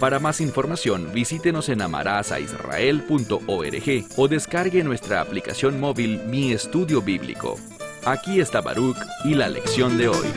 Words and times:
Para 0.00 0.18
más 0.20 0.40
información, 0.40 1.10
visítenos 1.12 1.68
en 1.68 1.82
amarazaisrael.org 1.82 4.06
o 4.16 4.28
descargue 4.28 4.84
nuestra 4.84 5.20
aplicación 5.20 5.80
móvil 5.80 6.20
Mi 6.26 6.52
Estudio 6.52 7.02
Bíblico. 7.02 7.56
Aquí 8.04 8.38
está 8.38 8.60
Baruch 8.60 8.96
y 9.24 9.34
la 9.34 9.48
lección 9.48 9.98
de 9.98 10.06
hoy. 10.06 10.28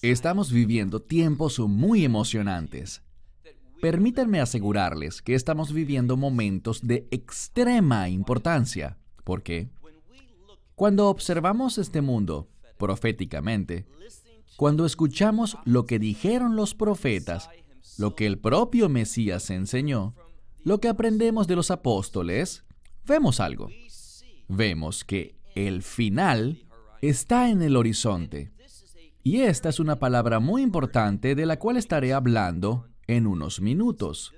Estamos 0.00 0.50
viviendo 0.50 1.02
tiempos 1.02 1.58
muy 1.58 2.06
emocionantes. 2.06 3.02
Permítanme 3.82 4.40
asegurarles 4.40 5.20
que 5.20 5.34
estamos 5.34 5.74
viviendo 5.74 6.16
momentos 6.16 6.86
de 6.86 7.06
extrema 7.10 8.08
importancia. 8.08 8.96
¿Por 9.24 9.42
qué? 9.42 9.68
Cuando 10.74 11.08
observamos 11.08 11.76
este 11.76 12.00
mundo 12.00 12.48
proféticamente, 12.78 13.84
cuando 14.56 14.86
escuchamos 14.86 15.56
lo 15.64 15.86
que 15.86 15.98
dijeron 15.98 16.56
los 16.56 16.74
profetas, 16.74 17.48
lo 17.98 18.14
que 18.14 18.26
el 18.26 18.38
propio 18.38 18.88
Mesías 18.88 19.50
enseñó, 19.50 20.14
lo 20.62 20.80
que 20.80 20.88
aprendemos 20.88 21.46
de 21.46 21.56
los 21.56 21.70
apóstoles, 21.70 22.64
vemos 23.06 23.40
algo. 23.40 23.68
Vemos 24.48 25.04
que 25.04 25.36
el 25.54 25.82
final 25.82 26.66
está 27.00 27.50
en 27.50 27.62
el 27.62 27.76
horizonte. 27.76 28.52
Y 29.22 29.42
esta 29.42 29.68
es 29.68 29.80
una 29.80 29.98
palabra 29.98 30.40
muy 30.40 30.62
importante 30.62 31.34
de 31.34 31.46
la 31.46 31.58
cual 31.58 31.76
estaré 31.76 32.12
hablando 32.12 32.88
en 33.06 33.26
unos 33.26 33.60
minutos. 33.60 34.32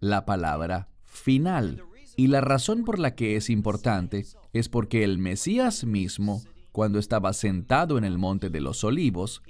La 0.00 0.24
palabra 0.24 0.88
final. 1.04 1.82
Y 2.16 2.28
la 2.28 2.40
razón 2.40 2.84
por 2.84 2.98
la 2.98 3.14
que 3.14 3.36
es 3.36 3.50
importante 3.50 4.26
es 4.52 4.68
porque 4.68 5.04
el 5.04 5.18
Mesías 5.18 5.84
mismo, 5.84 6.42
cuando 6.74 6.98
estaba 6.98 7.32
sentado 7.34 7.98
en 7.98 8.02
el 8.02 8.18
monte 8.18 8.50
de 8.50 8.60
los 8.60 8.82
olivos, 8.82 9.44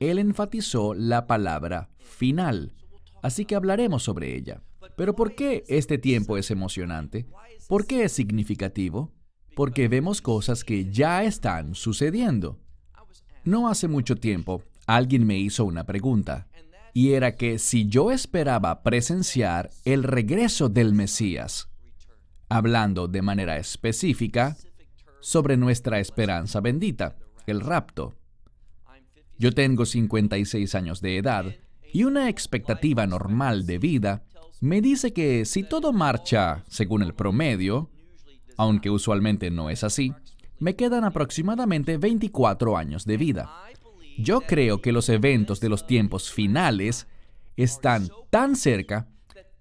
él 0.00 0.18
enfatizó 0.18 0.94
la 0.94 1.26
palabra 1.26 1.90
final, 1.98 2.72
así 3.22 3.44
que 3.44 3.54
hablaremos 3.54 4.04
sobre 4.04 4.34
ella. 4.34 4.62
Pero 4.96 5.14
¿por 5.14 5.34
qué 5.34 5.64
este 5.68 5.98
tiempo 5.98 6.38
es 6.38 6.50
emocionante? 6.50 7.26
¿Por 7.68 7.86
qué 7.86 8.04
es 8.04 8.12
significativo? 8.12 9.12
Porque 9.54 9.86
vemos 9.88 10.22
cosas 10.22 10.64
que 10.64 10.90
ya 10.90 11.24
están 11.24 11.74
sucediendo. 11.74 12.58
No 13.44 13.68
hace 13.68 13.86
mucho 13.86 14.16
tiempo, 14.16 14.62
alguien 14.86 15.26
me 15.26 15.36
hizo 15.36 15.66
una 15.66 15.84
pregunta, 15.84 16.48
y 16.94 17.12
era 17.12 17.36
que 17.36 17.58
si 17.58 17.86
yo 17.86 18.10
esperaba 18.10 18.82
presenciar 18.82 19.68
el 19.84 20.04
regreso 20.04 20.70
del 20.70 20.94
Mesías, 20.94 21.68
hablando 22.48 23.08
de 23.08 23.20
manera 23.20 23.58
específica 23.58 24.56
sobre 25.22 25.56
nuestra 25.56 26.00
esperanza 26.00 26.60
bendita, 26.60 27.16
el 27.46 27.60
rapto. 27.60 28.14
Yo 29.38 29.52
tengo 29.52 29.86
56 29.86 30.74
años 30.74 31.00
de 31.00 31.16
edad 31.16 31.46
y 31.92 32.04
una 32.04 32.28
expectativa 32.28 33.06
normal 33.06 33.64
de 33.64 33.78
vida 33.78 34.24
me 34.60 34.80
dice 34.80 35.12
que 35.12 35.44
si 35.44 35.62
todo 35.62 35.92
marcha 35.92 36.64
según 36.68 37.02
el 37.02 37.14
promedio, 37.14 37.90
aunque 38.56 38.90
usualmente 38.90 39.50
no 39.50 39.70
es 39.70 39.82
así, 39.82 40.12
me 40.58 40.76
quedan 40.76 41.04
aproximadamente 41.04 41.96
24 41.98 42.76
años 42.76 43.04
de 43.04 43.16
vida. 43.16 43.50
Yo 44.18 44.42
creo 44.42 44.80
que 44.80 44.92
los 44.92 45.08
eventos 45.08 45.60
de 45.60 45.68
los 45.68 45.86
tiempos 45.86 46.30
finales 46.30 47.08
están 47.56 48.08
tan 48.30 48.54
cerca 48.54 49.08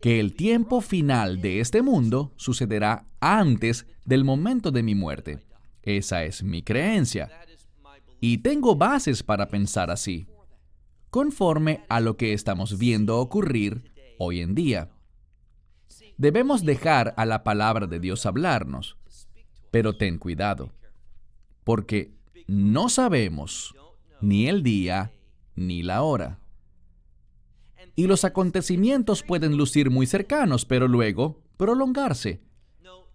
que 0.02 0.20
el 0.20 0.36
tiempo 0.36 0.82
final 0.82 1.42
de 1.42 1.60
este 1.60 1.82
mundo 1.82 2.34
sucederá 2.36 3.06
antes 3.20 3.86
del 4.06 4.24
momento 4.24 4.72
de 4.72 4.84
mi 4.84 4.96
muerte. 4.96 5.40
Esa 5.84 6.24
es 6.24 6.44
mi 6.44 6.62
creencia. 6.62 7.30
Y 8.20 8.40
tengo 8.40 8.76
bases 8.76 9.24
para 9.24 9.48
pensar 9.48 9.90
así, 9.90 10.28
conforme 11.10 11.84
a 11.90 12.00
lo 12.00 12.18
que 12.18 12.34
estamos 12.34 12.78
viendo 12.78 13.20
ocurrir 13.20 13.92
hoy 14.18 14.42
en 14.42 14.54
día. 14.54 14.90
Debemos 16.18 16.64
dejar 16.64 17.14
a 17.18 17.26
la 17.26 17.44
palabra 17.44 17.88
de 17.88 18.00
Dios 18.00 18.26
hablarnos, 18.28 18.98
pero 19.72 19.98
ten 19.98 20.20
cuidado, 20.20 20.72
porque 21.64 22.14
no 22.48 22.90
sabemos 22.90 23.74
ni 24.22 24.48
el 24.48 24.62
día 24.62 25.12
ni 25.56 25.82
la 25.82 26.04
hora. 26.04 26.40
Y 27.96 28.08
los 28.08 28.24
acontecimientos 28.24 29.24
pueden 29.24 29.58
lucir 29.58 29.90
muy 29.90 30.06
cercanos, 30.06 30.66
pero 30.66 30.88
luego 30.88 31.42
prolongarse. 31.58 32.42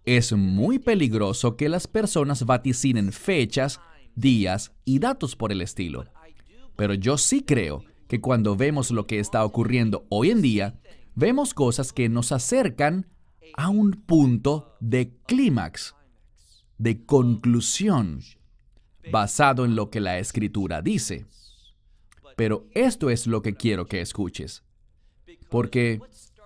Es 0.07 0.31
muy 0.31 0.79
peligroso 0.79 1.57
que 1.57 1.67
las 1.67 1.85
personas 1.85 2.45
vaticinen 2.45 3.11
fechas 3.11 3.81
días 4.15 4.71
y 4.85 4.99
datos 4.99 5.35
por 5.35 5.51
el 5.51 5.61
estilo. 5.61 6.05
Pero 6.77 6.93
yo 6.93 7.17
sí 7.17 7.43
creo 7.43 7.83
que 8.07 8.21
cuando 8.21 8.55
vemos 8.55 8.89
lo 8.89 9.05
que 9.05 9.19
está 9.19 9.43
ocurriendo 9.43 10.05
hoy 10.07 10.31
en 10.31 10.41
día, 10.41 10.79
vemos 11.13 11.53
cosas 11.53 11.91
que 11.91 12.07
nos 12.07 12.31
acercan 12.31 13.05
a 13.57 13.67
un 13.67 13.91
punto 13.91 14.77
de 14.79 15.11
clímax, 15.25 15.93
de 16.77 17.05
conclusión, 17.05 18.21
basado 19.11 19.65
en 19.65 19.75
lo 19.75 19.89
que 19.89 19.99
la 19.99 20.19
escritura 20.19 20.81
dice. 20.81 21.25
Pero 22.37 22.65
esto 22.71 23.09
es 23.09 23.27
lo 23.27 23.41
que 23.41 23.55
quiero 23.55 23.87
que 23.87 23.99
escuches. 23.99 24.63
Porque, 25.49 25.99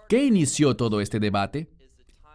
¿qué 0.09 0.25
inició 0.25 0.75
todo 0.75 0.99
este 0.99 1.19
debate? 1.19 1.69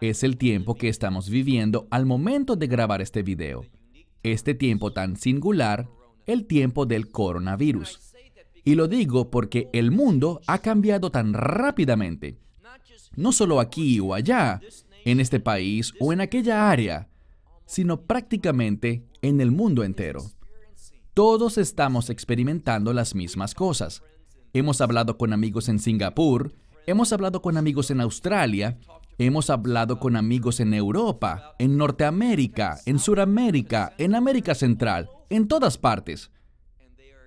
Es 0.01 0.23
el 0.23 0.37
tiempo 0.37 0.75
que 0.75 0.89
estamos 0.89 1.29
viviendo 1.29 1.87
al 1.89 2.05
momento 2.05 2.55
de 2.55 2.67
grabar 2.67 3.01
este 3.01 3.23
video 3.23 3.63
este 4.31 4.53
tiempo 4.53 4.91
tan 4.91 5.15
singular, 5.17 5.89
el 6.25 6.45
tiempo 6.45 6.85
del 6.85 7.09
coronavirus. 7.11 7.99
Y 8.63 8.75
lo 8.75 8.87
digo 8.87 9.29
porque 9.29 9.69
el 9.73 9.91
mundo 9.91 10.41
ha 10.47 10.59
cambiado 10.59 11.09
tan 11.09 11.33
rápidamente, 11.33 12.37
no 13.15 13.31
solo 13.31 13.59
aquí 13.59 13.99
o 13.99 14.13
allá, 14.13 14.59
en 15.05 15.19
este 15.19 15.39
país 15.39 15.93
o 15.99 16.11
en 16.11 16.21
aquella 16.21 16.69
área, 16.69 17.09
sino 17.65 18.01
prácticamente 18.01 19.05
en 19.21 19.39
el 19.39 19.51
mundo 19.51 19.83
entero. 19.83 20.23
Todos 21.13 21.57
estamos 21.57 22.09
experimentando 22.09 22.93
las 22.93 23.15
mismas 23.15 23.55
cosas. 23.55 24.03
Hemos 24.53 24.81
hablado 24.81 25.17
con 25.17 25.33
amigos 25.33 25.69
en 25.69 25.79
Singapur, 25.79 26.53
hemos 26.85 27.13
hablado 27.13 27.41
con 27.41 27.57
amigos 27.57 27.89
en 27.89 28.01
Australia, 28.01 28.77
Hemos 29.19 29.49
hablado 29.49 29.99
con 29.99 30.15
amigos 30.15 30.59
en 30.59 30.75
Europa, 30.75 31.55
en 31.57 31.75
Norteamérica, 31.75 32.79
en 32.85 32.99
Suramérica, 32.99 33.93
en 33.97 34.13
América 34.13 34.53
Central, 34.53 35.09
en 35.31 35.47
todas 35.47 35.79
partes. 35.79 36.29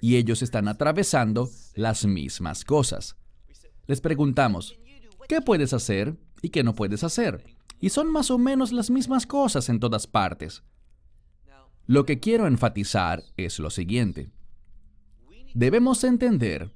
Y 0.01 0.15
ellos 0.15 0.41
están 0.43 0.69
atravesando 0.69 1.51
las 1.75 2.05
mismas 2.07 2.65
cosas. 2.65 3.17
Les 3.89 4.01
preguntamos, 4.01 4.79
¿qué 5.29 5.41
puedes 5.41 5.73
hacer 5.73 6.17
y 6.43 6.51
qué 6.51 6.63
no 6.63 6.77
puedes 6.77 7.03
hacer? 7.03 7.45
Y 7.81 7.89
son 7.89 8.13
más 8.13 8.31
o 8.31 8.39
menos 8.39 8.71
las 8.71 8.89
mismas 8.89 9.27
cosas 9.27 9.69
en 9.69 9.81
todas 9.81 10.07
partes. 10.07 10.63
Lo 11.87 12.07
que 12.07 12.21
quiero 12.21 12.47
enfatizar 12.47 13.25
es 13.37 13.59
lo 13.59 13.69
siguiente. 13.69 14.31
Debemos 15.55 16.05
entender 16.05 16.73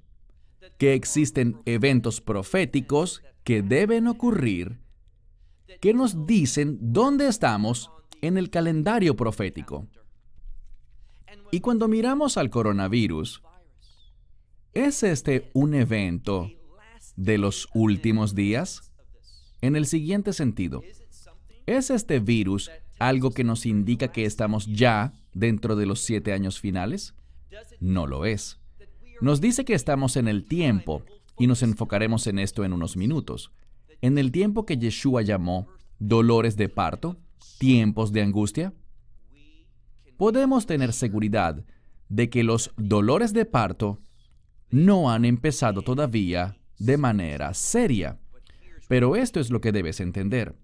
que 0.77 0.95
existen 0.95 1.63
eventos 1.67 2.21
proféticos 2.21 3.23
que 3.45 3.63
deben 3.63 4.09
ocurrir 4.09 4.84
que 5.81 5.95
nos 5.95 6.27
dicen 6.27 6.79
dónde 6.81 7.29
estamos 7.29 7.91
en 8.21 8.37
el 8.37 8.51
calendario 8.51 9.17
profético. 9.17 9.87
Y 11.51 11.61
cuando 11.61 11.89
miramos 11.89 12.37
al 12.37 12.51
coronavirus, 12.51 13.43
¿es 14.73 15.03
este 15.03 15.51
un 15.53 15.75
evento 15.75 16.51
de 17.17 17.39
los 17.39 17.69
últimos 17.75 18.35
días? 18.35 18.93
En 19.61 19.77
el 19.77 19.87
siguiente 19.87 20.33
sentido, 20.33 20.83
¿es 21.67 21.91
este 21.91 22.19
virus 22.19 22.71
algo 22.99 23.31
que 23.31 23.45
nos 23.45 23.67
indica 23.67 24.09
que 24.09 24.25
estamos 24.25 24.67
ya 24.67 25.13
dentro 25.33 25.77
de 25.77 25.87
los 25.87 26.01
siete 26.01 26.33
años 26.33 26.61
finales? 26.61 27.15
No 27.81 28.07
lo 28.07 28.25
es. 28.25 28.59
Nos 29.21 29.41
dice 29.41 29.65
que 29.65 29.75
estamos 29.75 30.17
en 30.17 30.29
el 30.29 30.45
tiempo, 30.45 31.03
y 31.39 31.47
nos 31.47 31.63
enfocaremos 31.63 32.27
en 32.27 32.39
esto 32.39 32.65
en 32.65 32.73
unos 32.73 32.97
minutos 32.97 33.51
en 34.05 34.19
el 34.19 34.33
tiempo 34.33 34.67
que 34.67 34.77
Yeshua 34.77 35.23
llamó 35.23 35.67
dolores 35.99 36.59
de 36.59 36.69
parto, 36.69 37.17
tiempos 37.59 38.13
de 38.13 38.21
angustia? 38.21 38.75
Podemos 40.19 40.67
tener 40.67 40.93
seguridad 40.93 41.65
de 42.11 42.29
que 42.29 42.45
los 42.45 42.71
dolores 42.77 43.33
de 43.33 43.47
parto 43.47 44.03
no 44.69 45.11
han 45.11 45.25
empezado 45.25 45.81
todavía 45.81 46.59
de 46.79 46.99
manera 46.99 47.55
seria. 47.55 48.19
Pero 48.89 49.17
esto 49.17 49.41
es 49.41 49.51
lo 49.51 49.63
que 49.63 49.73
debes 49.73 50.01
entender. 50.01 50.55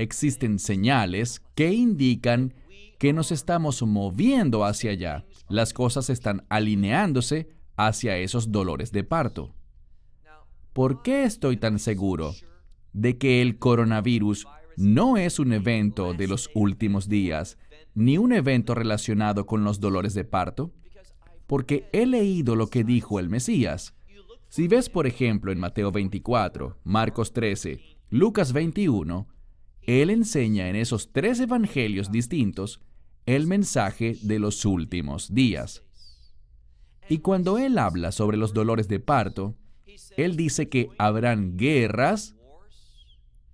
Existen 0.00 0.58
señales 0.58 1.42
que 1.54 1.72
indican 1.72 2.54
que 2.98 3.12
nos 3.12 3.30
estamos 3.30 3.80
moviendo 3.84 4.64
hacia 4.64 4.90
allá. 4.90 5.24
Las 5.48 5.72
cosas 5.72 6.10
están 6.10 6.44
alineándose 6.48 7.50
hacia 7.76 8.16
esos 8.16 8.50
dolores 8.50 8.90
de 8.90 9.04
parto. 9.04 9.54
¿Por 10.72 11.02
qué 11.02 11.22
estoy 11.22 11.56
tan 11.56 11.78
seguro 11.78 12.34
de 12.94 13.18
que 13.18 13.42
el 13.42 13.58
coronavirus 13.58 14.46
no 14.76 15.18
es 15.18 15.38
un 15.38 15.52
evento 15.52 16.14
de 16.14 16.26
los 16.26 16.48
últimos 16.54 17.08
días, 17.08 17.58
ni 17.94 18.16
un 18.16 18.32
evento 18.32 18.74
relacionado 18.74 19.44
con 19.44 19.64
los 19.64 19.80
dolores 19.80 20.14
de 20.14 20.24
parto? 20.24 20.72
Porque 21.46 21.88
he 21.92 22.06
leído 22.06 22.56
lo 22.56 22.68
que 22.68 22.84
dijo 22.84 23.20
el 23.20 23.28
Mesías. 23.28 23.94
Si 24.48 24.68
ves, 24.68 24.88
por 24.88 25.06
ejemplo, 25.06 25.52
en 25.52 25.58
Mateo 25.58 25.92
24, 25.92 26.78
Marcos 26.84 27.32
13, 27.32 27.80
Lucas 28.10 28.52
21, 28.52 29.28
él 29.82 30.10
enseña 30.10 30.68
en 30.68 30.76
esos 30.76 31.12
tres 31.12 31.40
evangelios 31.40 32.10
distintos 32.10 32.80
el 33.26 33.46
mensaje 33.46 34.16
de 34.22 34.38
los 34.38 34.64
últimos 34.64 35.34
días. 35.34 35.82
Y 37.08 37.18
cuando 37.18 37.58
él 37.58 37.78
habla 37.78 38.12
sobre 38.12 38.36
los 38.36 38.54
dolores 38.54 38.88
de 38.88 39.00
parto, 39.00 39.56
él 40.16 40.36
dice 40.36 40.68
que 40.68 40.88
habrán 40.98 41.56
guerras 41.56 42.33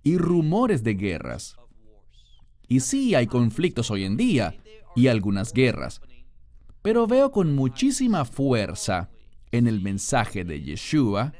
y 0.03 0.17
rumores 0.17 0.83
de 0.83 0.95
guerras. 0.95 1.55
Y 2.67 2.79
sí 2.79 3.15
hay 3.15 3.27
conflictos 3.27 3.91
hoy 3.91 4.05
en 4.05 4.17
día 4.17 4.55
y 4.95 5.07
algunas 5.07 5.53
guerras, 5.53 6.01
pero 6.81 7.07
veo 7.07 7.31
con 7.31 7.55
muchísima 7.55 8.25
fuerza 8.25 9.09
en 9.51 9.67
el 9.67 9.81
mensaje 9.81 10.43
de 10.43 10.61
Yeshua 10.61 11.33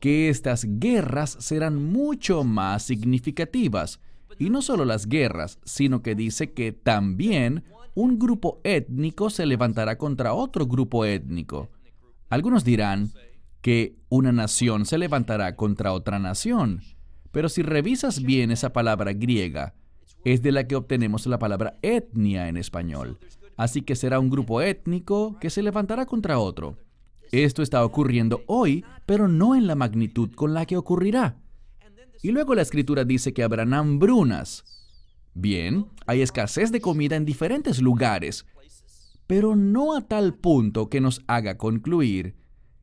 que 0.00 0.28
estas 0.28 0.66
guerras 0.78 1.36
serán 1.40 1.82
mucho 1.82 2.44
más 2.44 2.82
significativas. 2.82 4.00
Y 4.38 4.50
no 4.50 4.60
solo 4.60 4.84
las 4.84 5.06
guerras, 5.06 5.58
sino 5.64 6.02
que 6.02 6.14
dice 6.14 6.52
que 6.52 6.72
también 6.72 7.64
un 7.94 8.18
grupo 8.18 8.60
étnico 8.62 9.30
se 9.30 9.46
levantará 9.46 9.96
contra 9.96 10.34
otro 10.34 10.66
grupo 10.66 11.04
étnico. 11.06 11.70
Algunos 12.28 12.62
dirán 12.62 13.10
que 13.62 13.96
una 14.08 14.32
nación 14.32 14.84
se 14.84 14.98
levantará 14.98 15.56
contra 15.56 15.92
otra 15.92 16.18
nación. 16.18 16.82
Pero 17.36 17.50
si 17.50 17.60
revisas 17.60 18.22
bien 18.22 18.50
esa 18.50 18.72
palabra 18.72 19.12
griega, 19.12 19.74
es 20.24 20.40
de 20.40 20.52
la 20.52 20.66
que 20.66 20.74
obtenemos 20.74 21.26
la 21.26 21.38
palabra 21.38 21.74
etnia 21.82 22.48
en 22.48 22.56
español. 22.56 23.18
Así 23.58 23.82
que 23.82 23.94
será 23.94 24.18
un 24.20 24.30
grupo 24.30 24.62
étnico 24.62 25.36
que 25.38 25.50
se 25.50 25.62
levantará 25.62 26.06
contra 26.06 26.38
otro. 26.38 26.78
Esto 27.32 27.62
está 27.62 27.84
ocurriendo 27.84 28.42
hoy, 28.46 28.86
pero 29.04 29.28
no 29.28 29.54
en 29.54 29.66
la 29.66 29.74
magnitud 29.74 30.30
con 30.34 30.54
la 30.54 30.64
que 30.64 30.78
ocurrirá. 30.78 31.36
Y 32.22 32.30
luego 32.30 32.54
la 32.54 32.62
escritura 32.62 33.04
dice 33.04 33.34
que 33.34 33.42
habrán 33.42 33.74
hambrunas. 33.74 34.64
Bien, 35.34 35.88
hay 36.06 36.22
escasez 36.22 36.72
de 36.72 36.80
comida 36.80 37.16
en 37.16 37.26
diferentes 37.26 37.82
lugares, 37.82 38.46
pero 39.26 39.56
no 39.56 39.94
a 39.94 40.00
tal 40.00 40.32
punto 40.32 40.88
que 40.88 41.02
nos 41.02 41.20
haga 41.26 41.58
concluir 41.58 42.34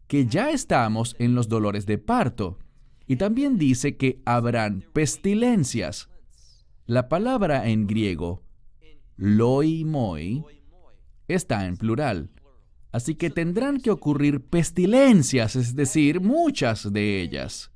que 0.06 0.28
ya 0.28 0.52
estamos 0.52 1.16
en 1.18 1.34
los 1.34 1.50
dolores 1.50 1.88
de 1.88 1.98
parto. 1.98 2.60
Y 3.08 3.18
también 3.18 3.58
dice 3.58 3.98
que 3.98 4.22
habrán 4.26 4.86
pestilencias. 4.94 6.10
La 6.86 7.10
palabra 7.10 7.68
en 7.68 7.88
griego, 7.88 8.44
loimoi, 9.18 10.44
está 11.28 11.66
en 11.66 11.78
plural. 11.78 12.32
Así 12.92 13.16
que 13.16 13.30
tendrán 13.30 13.80
que 13.80 13.90
ocurrir 13.90 14.42
pestilencias, 14.42 15.56
es 15.56 15.76
decir, 15.76 16.22
muchas 16.22 16.94
de 16.94 17.22
ellas. 17.22 17.72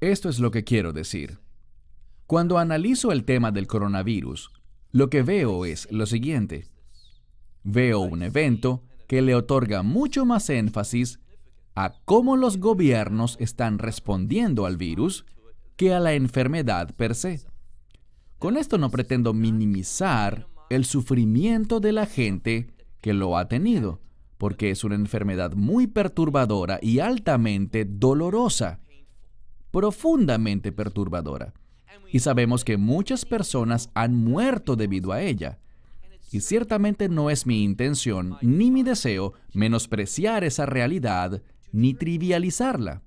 Esto 0.00 0.28
es 0.28 0.38
lo 0.38 0.50
que 0.50 0.64
quiero 0.64 0.92
decir. 0.92 1.38
Cuando 2.26 2.58
analizo 2.58 3.12
el 3.12 3.24
tema 3.24 3.52
del 3.52 3.66
coronavirus, 3.66 4.50
lo 4.90 5.08
que 5.08 5.22
veo 5.22 5.64
es 5.64 5.90
lo 5.90 6.06
siguiente. 6.06 6.68
Veo 7.62 8.00
un 8.00 8.22
evento 8.22 8.82
que 9.06 9.22
le 9.22 9.34
otorga 9.34 9.82
mucho 9.82 10.24
más 10.24 10.50
énfasis 10.50 11.20
a 11.74 11.94
cómo 12.04 12.36
los 12.36 12.58
gobiernos 12.58 13.36
están 13.40 13.78
respondiendo 13.78 14.66
al 14.66 14.76
virus 14.76 15.24
que 15.76 15.92
a 15.92 16.00
la 16.00 16.14
enfermedad 16.14 16.94
per 16.94 17.14
se. 17.14 17.40
Con 18.38 18.56
esto 18.56 18.78
no 18.78 18.90
pretendo 18.90 19.32
minimizar 19.32 20.46
el 20.70 20.84
sufrimiento 20.84 21.80
de 21.80 21.92
la 21.92 22.06
gente 22.06 22.68
que 23.00 23.12
lo 23.12 23.36
ha 23.36 23.48
tenido, 23.48 24.00
porque 24.38 24.70
es 24.70 24.84
una 24.84 24.94
enfermedad 24.94 25.54
muy 25.54 25.86
perturbadora 25.86 26.78
y 26.80 27.00
altamente 27.00 27.84
dolorosa, 27.84 28.80
profundamente 29.70 30.72
perturbadora. 30.72 31.52
Y 32.12 32.20
sabemos 32.20 32.64
que 32.64 32.76
muchas 32.76 33.24
personas 33.24 33.90
han 33.94 34.14
muerto 34.14 34.76
debido 34.76 35.12
a 35.12 35.22
ella. 35.22 35.58
Y 36.30 36.40
ciertamente 36.40 37.08
no 37.08 37.30
es 37.30 37.46
mi 37.46 37.62
intención 37.62 38.36
ni 38.40 38.70
mi 38.70 38.82
deseo 38.82 39.34
menospreciar 39.52 40.44
esa 40.44 40.66
realidad 40.66 41.42
ni 41.74 41.92
trivializarla. 41.92 43.02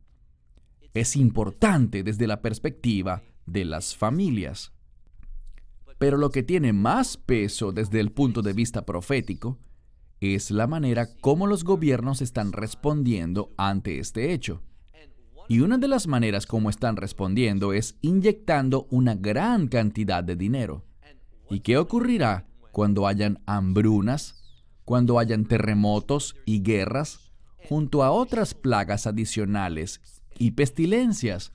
Es 0.94 1.16
importante 1.16 2.04
desde 2.04 2.28
la 2.28 2.42
perspectiva 2.42 3.24
de 3.46 3.64
las 3.64 3.96
familias. 3.96 4.74
Pero 5.98 6.18
lo 6.18 6.31
que 6.31 6.44
tiene 6.44 6.74
más 6.74 7.16
peso 7.16 7.72
desde 7.72 8.02
el 8.02 8.12
punto 8.12 8.42
de 8.42 8.52
vista 8.52 8.86
profético 8.86 9.58
es 10.19 10.52
la 10.52 10.68
manera 10.68 11.08
como 11.22 11.48
los 11.48 11.64
gobiernos 11.64 12.22
están 12.22 12.52
respondiendo 12.52 13.54
ante 13.56 14.00
este 14.00 14.34
hecho. 14.34 14.62
Y 15.48 15.62
una 15.62 15.78
de 15.78 15.88
las 15.88 16.08
maneras 16.08 16.46
como 16.46 16.70
están 16.70 16.98
respondiendo 16.98 17.72
es 17.72 17.96
inyectando 18.02 18.86
una 18.92 19.16
gran 19.16 19.70
cantidad 19.70 20.25
de 20.25 20.36
dinero. 20.36 20.84
¿Y 21.50 21.62
qué 21.62 21.78
ocurrirá 21.78 22.48
cuando 22.74 23.08
hayan 23.08 23.40
hambrunas, 23.46 24.44
cuando 24.84 25.20
hayan 25.20 25.46
terremotos 25.46 26.36
y 26.46 26.62
guerras, 26.63 27.26
junto 27.68 28.04
a 28.04 28.12
otras 28.12 28.54
plagas 28.54 29.08
adicionales 29.08 30.02
y 30.38 30.52
pestilencias 30.52 31.52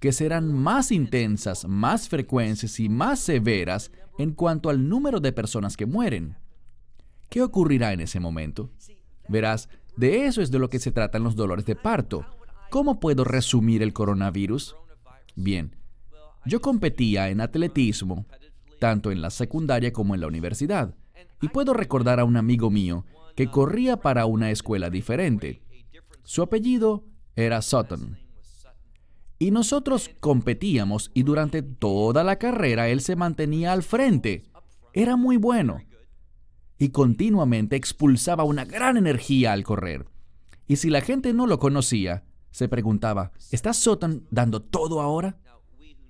que 0.00 0.12
serán 0.12 0.52
más 0.52 0.92
intensas, 0.92 1.66
más 1.66 2.08
frecuentes 2.08 2.78
y 2.80 2.88
más 2.88 3.20
severas 3.20 3.90
en 4.18 4.32
cuanto 4.32 4.70
al 4.70 4.88
número 4.88 5.20
de 5.20 5.32
personas 5.32 5.76
que 5.76 5.86
mueren. 5.86 6.36
¿Qué 7.28 7.42
ocurrirá 7.42 7.92
en 7.92 8.00
ese 8.00 8.20
momento? 8.20 8.70
Verás, 9.28 9.68
de 9.96 10.26
eso 10.26 10.40
es 10.40 10.50
de 10.50 10.58
lo 10.58 10.70
que 10.70 10.78
se 10.78 10.92
tratan 10.92 11.24
los 11.24 11.36
dolores 11.36 11.66
de 11.66 11.76
parto. 11.76 12.24
¿Cómo 12.70 13.00
puedo 13.00 13.24
resumir 13.24 13.82
el 13.82 13.92
coronavirus? 13.92 14.76
Bien, 15.34 15.76
yo 16.44 16.60
competía 16.60 17.28
en 17.28 17.40
atletismo, 17.40 18.26
tanto 18.78 19.10
en 19.10 19.20
la 19.20 19.30
secundaria 19.30 19.92
como 19.92 20.14
en 20.14 20.20
la 20.20 20.26
universidad, 20.26 20.94
y 21.40 21.48
puedo 21.48 21.74
recordar 21.74 22.20
a 22.20 22.24
un 22.24 22.36
amigo 22.36 22.70
mío 22.70 23.04
que 23.38 23.48
corría 23.48 23.98
para 23.98 24.26
una 24.26 24.50
escuela 24.50 24.90
diferente. 24.90 25.62
Su 26.24 26.42
apellido 26.42 27.04
era 27.36 27.62
Sutton. 27.62 28.18
Y 29.38 29.52
nosotros 29.52 30.10
competíamos 30.18 31.12
y 31.14 31.22
durante 31.22 31.62
toda 31.62 32.24
la 32.24 32.40
carrera 32.40 32.88
él 32.88 33.00
se 33.00 33.14
mantenía 33.14 33.72
al 33.72 33.84
frente. 33.84 34.42
Era 34.92 35.14
muy 35.14 35.36
bueno. 35.36 35.78
Y 36.78 36.88
continuamente 36.88 37.76
expulsaba 37.76 38.42
una 38.42 38.64
gran 38.64 38.96
energía 38.96 39.52
al 39.52 39.62
correr. 39.62 40.06
Y 40.66 40.74
si 40.74 40.90
la 40.90 41.00
gente 41.00 41.32
no 41.32 41.46
lo 41.46 41.60
conocía, 41.60 42.24
se 42.50 42.68
preguntaba, 42.68 43.30
¿está 43.52 43.72
Sutton 43.72 44.26
dando 44.32 44.62
todo 44.62 45.00
ahora? 45.00 45.38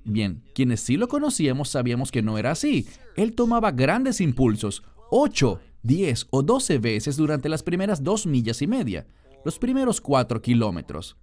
Bien, 0.03 0.43
quienes 0.55 0.81
sí 0.81 0.97
lo 0.97 1.09
conocíamos 1.09 1.69
sabíamos 1.69 2.11
que 2.11 2.23
no 2.23 2.39
era 2.39 2.53
así. 2.53 2.89
Él 3.17 3.35
tomaba 3.35 3.73
grandes 3.73 4.23
impulsos, 4.23 4.83
8, 5.11 5.61
10 5.89 6.27
o 6.31 6.43
12 6.43 6.79
veces 6.79 7.17
durante 7.17 7.49
las 7.49 7.63
primeras 7.63 8.05
dos 8.05 8.27
millas 8.27 8.61
y 8.61 8.67
media, 8.67 9.07
los 9.43 9.59
primeros 9.59 10.03
cuatro 10.03 10.43
kilómetros. 10.43 11.17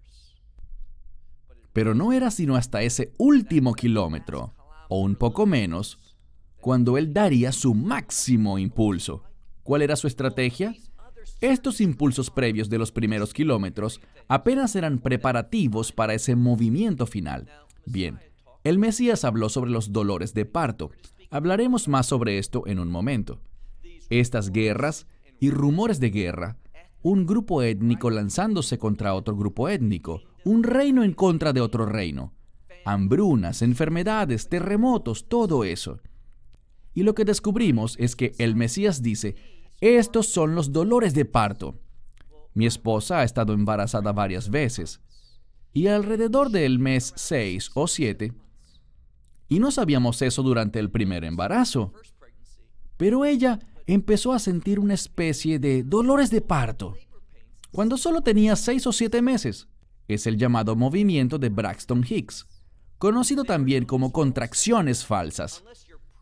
Pero 1.71 1.93
no 1.93 2.11
era 2.11 2.31
sino 2.31 2.55
hasta 2.55 2.81
ese 2.81 3.13
último 3.19 3.75
kilómetro, 3.75 4.55
o 4.89 5.01
un 5.01 5.15
poco 5.15 5.45
menos, 5.45 6.15
cuando 6.59 6.97
él 6.97 7.13
daría 7.13 7.51
su 7.51 7.75
máximo 7.75 8.57
impulso. 8.57 9.21
¿Cuál 9.61 9.83
era 9.83 9.95
su 9.95 10.07
estrategia? 10.07 10.75
Estos 11.41 11.79
impulsos 11.79 12.31
previos 12.31 12.67
de 12.67 12.79
los 12.79 12.91
primeros 12.91 13.33
kilómetros 13.33 14.01
apenas 14.27 14.75
eran 14.75 14.97
preparativos 14.97 15.91
para 15.91 16.15
ese 16.15 16.35
movimiento 16.35 17.05
final. 17.05 17.47
Bien, 17.85 18.19
el 18.63 18.79
Mesías 18.79 19.25
habló 19.25 19.49
sobre 19.49 19.69
los 19.69 19.91
dolores 19.91 20.33
de 20.33 20.45
parto. 20.45 20.89
Hablaremos 21.29 21.87
más 21.87 22.07
sobre 22.07 22.39
esto 22.39 22.63
en 22.65 22.79
un 22.79 22.89
momento. 22.89 23.41
Estas 24.09 24.51
guerras 24.51 25.07
y 25.39 25.49
rumores 25.49 25.99
de 25.99 26.09
guerra, 26.09 26.57
un 27.01 27.25
grupo 27.25 27.61
étnico 27.61 28.09
lanzándose 28.09 28.77
contra 28.77 29.13
otro 29.13 29.35
grupo 29.35 29.69
étnico, 29.69 30.21
un 30.43 30.63
reino 30.63 31.03
en 31.03 31.13
contra 31.13 31.53
de 31.53 31.61
otro 31.61 31.85
reino, 31.85 32.33
hambrunas, 32.85 33.61
enfermedades, 33.61 34.49
terremotos, 34.49 35.27
todo 35.27 35.63
eso. 35.63 35.99
Y 36.93 37.03
lo 37.03 37.13
que 37.13 37.25
descubrimos 37.25 37.95
es 37.99 38.15
que 38.15 38.33
el 38.37 38.55
Mesías 38.55 39.01
dice, 39.01 39.35
Estos 39.81 40.27
son 40.27 40.55
los 40.55 40.71
dolores 40.71 41.13
de 41.13 41.25
parto. 41.25 41.79
Mi 42.53 42.65
esposa 42.65 43.19
ha 43.19 43.23
estado 43.23 43.53
embarazada 43.53 44.13
varias 44.13 44.49
veces 44.49 45.01
y 45.75 45.87
alrededor 45.87 46.51
del 46.51 46.79
mes 46.79 47.11
6 47.17 47.71
o 47.73 47.85
7, 47.85 48.31
y 49.49 49.59
no 49.59 49.71
sabíamos 49.71 50.21
eso 50.21 50.41
durante 50.41 50.79
el 50.79 50.89
primer 50.89 51.25
embarazo, 51.25 51.91
pero 52.95 53.25
ella 53.25 53.59
empezó 53.87 54.33
a 54.33 54.39
sentir 54.39 54.79
una 54.79 54.93
especie 54.93 55.59
de 55.59 55.83
dolores 55.83 56.31
de 56.31 56.41
parto 56.41 56.95
cuando 57.71 57.97
solo 57.97 58.21
tenía 58.21 58.55
6 58.55 58.87
o 58.87 58.93
7 58.93 59.21
meses. 59.21 59.67
Es 60.07 60.27
el 60.27 60.37
llamado 60.37 60.75
movimiento 60.75 61.37
de 61.37 61.49
Braxton 61.49 62.05
Hicks, 62.07 62.47
conocido 62.97 63.43
también 63.43 63.85
como 63.85 64.13
contracciones 64.13 65.05
falsas. 65.05 65.63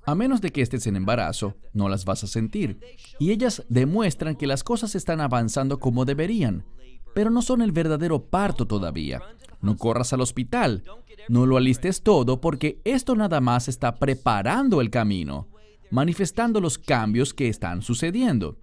A 0.05 0.15
menos 0.15 0.41
de 0.41 0.51
que 0.51 0.61
estés 0.61 0.87
en 0.87 0.95
embarazo, 0.95 1.55
no 1.71 1.89
las 1.89 2.05
vas 2.05 2.23
a 2.23 2.27
sentir. 2.27 2.79
Y 3.19 3.31
ellas 3.31 3.63
demuestran 3.69 4.35
que 4.35 4.47
las 4.47 4.63
cosas 4.63 4.95
están 4.95 5.21
avanzando 5.21 5.79
como 5.79 6.05
deberían, 6.05 6.65
pero 7.13 7.29
no 7.29 7.41
son 7.41 7.61
el 7.61 7.71
verdadero 7.71 8.25
parto 8.25 8.65
todavía. 8.65 9.21
No 9.61 9.77
corras 9.77 10.11
al 10.11 10.21
hospital, 10.21 10.83
no 11.29 11.45
lo 11.45 11.57
alistes 11.57 12.01
todo 12.01 12.41
porque 12.41 12.81
esto 12.83 13.15
nada 13.15 13.39
más 13.39 13.67
está 13.67 13.95
preparando 13.95 14.81
el 14.81 14.89
camino, 14.89 15.47
manifestando 15.93 16.59
los 16.59 16.79
cambios 16.79 17.35
que 17.35 17.47
están 17.47 17.83
sucediendo. 17.83 18.57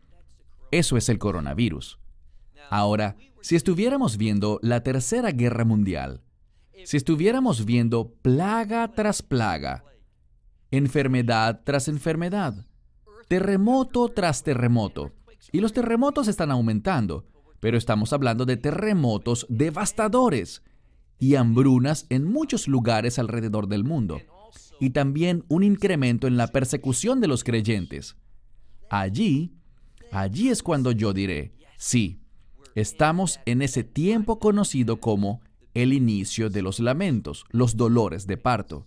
Eso 0.72 0.96
es 0.96 1.08
el 1.08 1.20
coronavirus. 1.20 2.00
Ahora, 2.70 3.16
si 3.40 3.54
estuviéramos 3.54 4.16
viendo 4.16 4.58
la 4.62 4.82
Tercera 4.82 5.30
Guerra 5.30 5.64
Mundial, 5.64 6.22
si 6.84 6.96
estuviéramos 6.96 7.64
viendo 7.64 8.10
plaga 8.20 8.88
tras 8.88 9.22
plaga, 9.22 9.84
enfermedad 10.72 11.60
tras 11.62 11.86
enfermedad, 11.86 12.66
terremoto 13.28 14.08
tras 14.08 14.42
terremoto. 14.42 15.12
Y 15.52 15.60
los 15.60 15.72
terremotos 15.72 16.26
están 16.26 16.50
aumentando, 16.50 17.26
pero 17.60 17.78
estamos 17.78 18.12
hablando 18.12 18.44
de 18.44 18.56
terremotos 18.56 19.46
devastadores 19.48 20.64
y 21.20 21.36
hambrunas 21.36 22.06
en 22.08 22.24
muchos 22.24 22.66
lugares 22.66 23.20
alrededor 23.20 23.68
del 23.68 23.84
mundo. 23.84 24.20
Y 24.80 24.90
también 24.90 25.44
un 25.48 25.62
incremento 25.62 26.26
en 26.26 26.36
la 26.36 26.48
persecución 26.48 27.20
de 27.20 27.28
los 27.28 27.44
creyentes. 27.44 28.16
Allí, 28.88 29.52
allí 30.10 30.48
es 30.48 30.62
cuando 30.62 30.90
yo 30.90 31.12
diré, 31.12 31.52
sí, 31.76 32.20
estamos 32.74 33.38
en 33.46 33.62
ese 33.62 33.84
tiempo 33.84 34.40
conocido 34.40 35.00
como 35.00 35.42
el 35.74 35.92
inicio 35.92 36.50
de 36.50 36.62
los 36.62 36.80
lamentos, 36.80 37.44
los 37.50 37.76
dolores 37.76 38.26
de 38.26 38.36
parto 38.36 38.86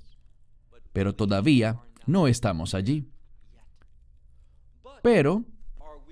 pero 0.94 1.14
todavía 1.14 1.82
no 2.06 2.28
estamos 2.28 2.74
allí. 2.76 3.10
Pero, 5.02 5.44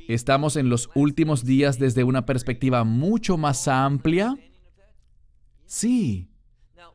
¿estamos 0.09 0.57
en 0.57 0.67
los 0.67 0.89
últimos 0.95 1.45
días 1.45 1.79
desde 1.79 2.03
una 2.03 2.25
perspectiva 2.25 2.83
mucho 2.83 3.37
más 3.37 3.67
amplia? 3.67 4.35
Sí. 5.65 6.27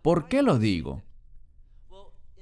¿Por 0.03 0.29
qué 0.29 0.43
lo 0.43 0.59
digo? 0.59 1.03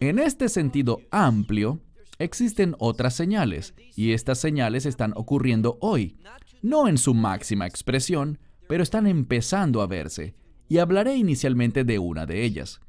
En 0.04 0.18
este 0.18 0.50
sentido 0.50 1.00
amplio, 1.10 1.80
existen 2.18 2.76
otras 2.78 3.14
señales, 3.14 3.72
y 3.96 4.12
estas 4.12 4.38
señales 4.38 4.84
están 4.84 5.14
ocurriendo 5.16 5.78
hoy, 5.80 6.18
no 6.60 6.88
en 6.88 6.98
su 6.98 7.14
máxima 7.14 7.66
expresión, 7.66 8.38
pero 8.68 8.82
están 8.82 9.06
empezando 9.06 9.80
a 9.80 9.86
verse, 9.86 10.34
y 10.68 10.76
hablaré 10.76 11.16
inicialmente 11.16 11.84
de 11.84 11.98
una 11.98 12.26
de 12.26 12.44
ellas. 12.44 12.82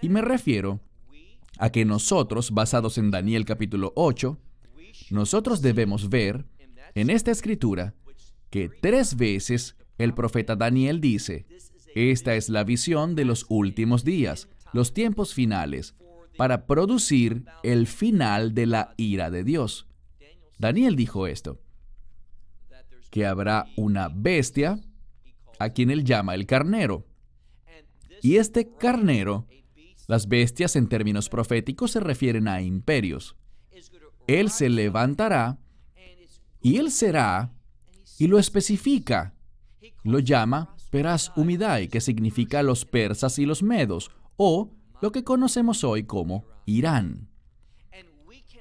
Y 0.00 0.08
me 0.08 0.22
refiero 0.22 0.80
a 1.58 1.68
que 1.68 1.84
nosotros, 1.84 2.52
basados 2.52 2.96
en 2.96 3.10
Daniel 3.10 3.44
capítulo 3.44 3.92
8, 3.94 4.38
nosotros 5.10 5.60
debemos 5.60 6.08
ver 6.08 6.46
en 6.94 7.10
esta 7.10 7.32
escritura 7.32 7.92
que 8.48 8.70
tres 8.70 9.18
veces 9.18 9.76
el 9.98 10.14
profeta 10.14 10.56
Daniel 10.56 11.02
dice, 11.02 11.44
esta 11.94 12.34
es 12.34 12.48
la 12.48 12.64
visión 12.64 13.14
de 13.14 13.26
los 13.26 13.44
últimos 13.50 14.04
días, 14.04 14.48
los 14.72 14.94
tiempos 14.94 15.34
finales, 15.34 15.94
para 16.36 16.66
producir 16.66 17.44
el 17.62 17.86
final 17.86 18.54
de 18.54 18.66
la 18.66 18.94
ira 18.96 19.30
de 19.30 19.44
Dios. 19.44 19.86
Daniel 20.58 20.96
dijo 20.96 21.26
esto, 21.26 21.60
que 23.10 23.26
habrá 23.26 23.66
una 23.76 24.08
bestia 24.08 24.80
a 25.58 25.70
quien 25.70 25.90
él 25.90 26.04
llama 26.04 26.34
el 26.34 26.46
carnero. 26.46 27.06
Y 28.22 28.36
este 28.36 28.68
carnero 28.76 29.46
las 30.06 30.28
bestias 30.28 30.76
en 30.76 30.88
términos 30.88 31.28
proféticos 31.28 31.92
se 31.92 32.00
refieren 32.00 32.48
a 32.48 32.60
imperios. 32.60 33.36
Él 34.26 34.50
se 34.50 34.68
levantará 34.68 35.58
y 36.60 36.76
él 36.76 36.90
será, 36.90 37.52
y 38.18 38.26
lo 38.26 38.38
especifica. 38.38 39.34
Lo 40.02 40.18
llama 40.18 40.76
Peras 40.90 41.32
Humidai, 41.36 41.88
que 41.88 42.00
significa 42.00 42.62
los 42.62 42.84
persas 42.84 43.38
y 43.38 43.46
los 43.46 43.62
medos, 43.62 44.10
o 44.36 44.73
lo 45.00 45.12
que 45.12 45.24
conocemos 45.24 45.84
hoy 45.84 46.04
como 46.04 46.44
Irán. 46.66 47.28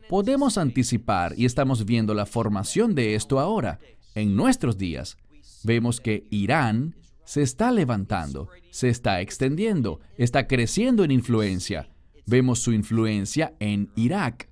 Podemos 0.09 0.57
anticipar, 0.57 1.33
y 1.37 1.45
estamos 1.45 1.85
viendo 1.85 2.13
la 2.13 2.25
formación 2.25 2.93
de 2.93 3.15
esto 3.15 3.39
ahora, 3.39 3.79
en 4.15 4.35
nuestros 4.35 4.77
días. 4.77 5.17
Vemos 5.63 6.01
que 6.01 6.27
Irán 6.29 6.95
se 7.25 7.41
está 7.41 7.71
levantando, 7.71 8.49
se 8.69 8.89
está 8.89 9.21
extendiendo, 9.21 10.01
está 10.17 10.47
creciendo 10.47 11.03
en 11.03 11.11
influencia. 11.11 11.89
Vemos 12.25 12.59
su 12.59 12.73
influencia 12.73 13.53
en 13.59 13.89
Irak, 13.95 14.49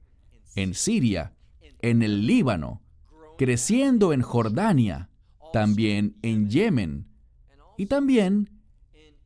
en 0.56 0.74
Siria, 0.74 1.34
en 1.82 2.02
el 2.02 2.26
Líbano, 2.26 2.82
creciendo 3.38 4.14
en 4.14 4.22
Jordania, 4.22 5.10
también 5.52 6.16
en 6.22 6.50
Yemen 6.50 7.08
y 7.78 7.88
también 7.88 8.50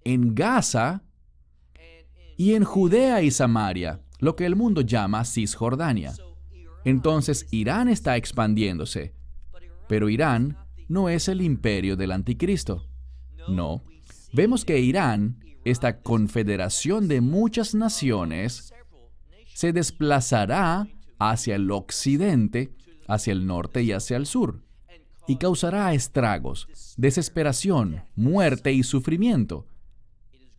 en 0.03 0.33
Gaza 0.33 1.03
y 2.37 2.53
en 2.53 2.63
Judea 2.63 3.21
y 3.21 3.31
Samaria, 3.31 4.01
lo 4.19 4.35
que 4.35 4.45
el 4.45 4.55
mundo 4.55 4.81
llama 4.81 5.25
Cisjordania. 5.25 6.13
Entonces 6.83 7.47
Irán 7.51 7.89
está 7.89 8.17
expandiéndose, 8.17 9.13
pero 9.87 10.09
Irán 10.09 10.57
no 10.87 11.09
es 11.09 11.27
el 11.27 11.41
imperio 11.41 11.95
del 11.95 12.11
anticristo. 12.11 12.87
No. 13.47 13.83
Vemos 14.33 14.65
que 14.65 14.79
Irán, 14.79 15.43
esta 15.63 16.01
confederación 16.01 17.07
de 17.07 17.21
muchas 17.21 17.73
naciones, 17.73 18.73
se 19.53 19.71
desplazará 19.71 20.87
hacia 21.17 21.55
el 21.55 21.71
occidente, 21.71 22.73
hacia 23.07 23.33
el 23.33 23.45
norte 23.45 23.81
y 23.83 23.91
hacia 23.91 24.17
el 24.17 24.25
sur, 24.25 24.61
y 25.27 25.37
causará 25.37 25.93
estragos, 25.93 26.67
desesperación, 26.97 28.03
muerte 28.15 28.73
y 28.73 28.83
sufrimiento. 28.83 29.65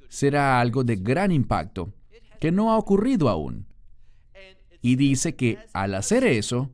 Será 0.09 0.61
algo 0.61 0.85
de 0.85 0.97
gran 0.97 1.33
impacto 1.33 1.93
que 2.41 2.53
no 2.53 2.73
ha 2.73 2.79
ocurrido 2.79 3.29
aún. 3.29 3.67
Y 4.83 4.97
dice 4.97 5.35
que 5.35 5.59
al 5.73 5.95
hacer 5.95 6.25
eso, 6.25 6.71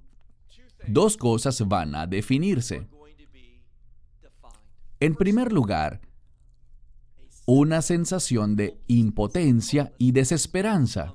dos 0.87 1.17
cosas 1.17 1.67
van 1.67 1.95
a 1.95 2.07
definirse. 2.07 2.87
En 5.01 5.15
primer 5.15 5.53
lugar, 5.53 6.01
una 7.47 7.83
sensación 7.83 8.55
de 8.55 8.79
impotencia 8.87 9.93
y 9.99 10.13
desesperanza 10.13 11.15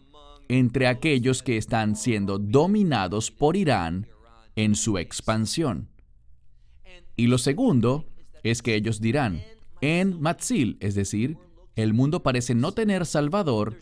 entre 0.49 0.87
aquellos 0.87 1.43
que 1.43 1.57
están 1.57 1.95
siendo 1.95 2.37
dominados 2.39 3.31
por 3.31 3.55
Irán 3.55 4.07
en 4.55 4.75
su 4.75 4.97
expansión. 4.97 5.89
Y 7.15 7.27
lo 7.27 7.37
segundo 7.37 8.05
es 8.43 8.61
que 8.61 8.75
ellos 8.75 9.01
dirán, 9.01 9.41
en 9.81 10.19
Matzil, 10.21 10.77
es 10.79 10.95
decir, 10.95 11.37
el 11.77 11.93
mundo 11.93 12.23
parece 12.23 12.55
no 12.55 12.73
tener 12.73 13.05
salvador, 13.05 13.77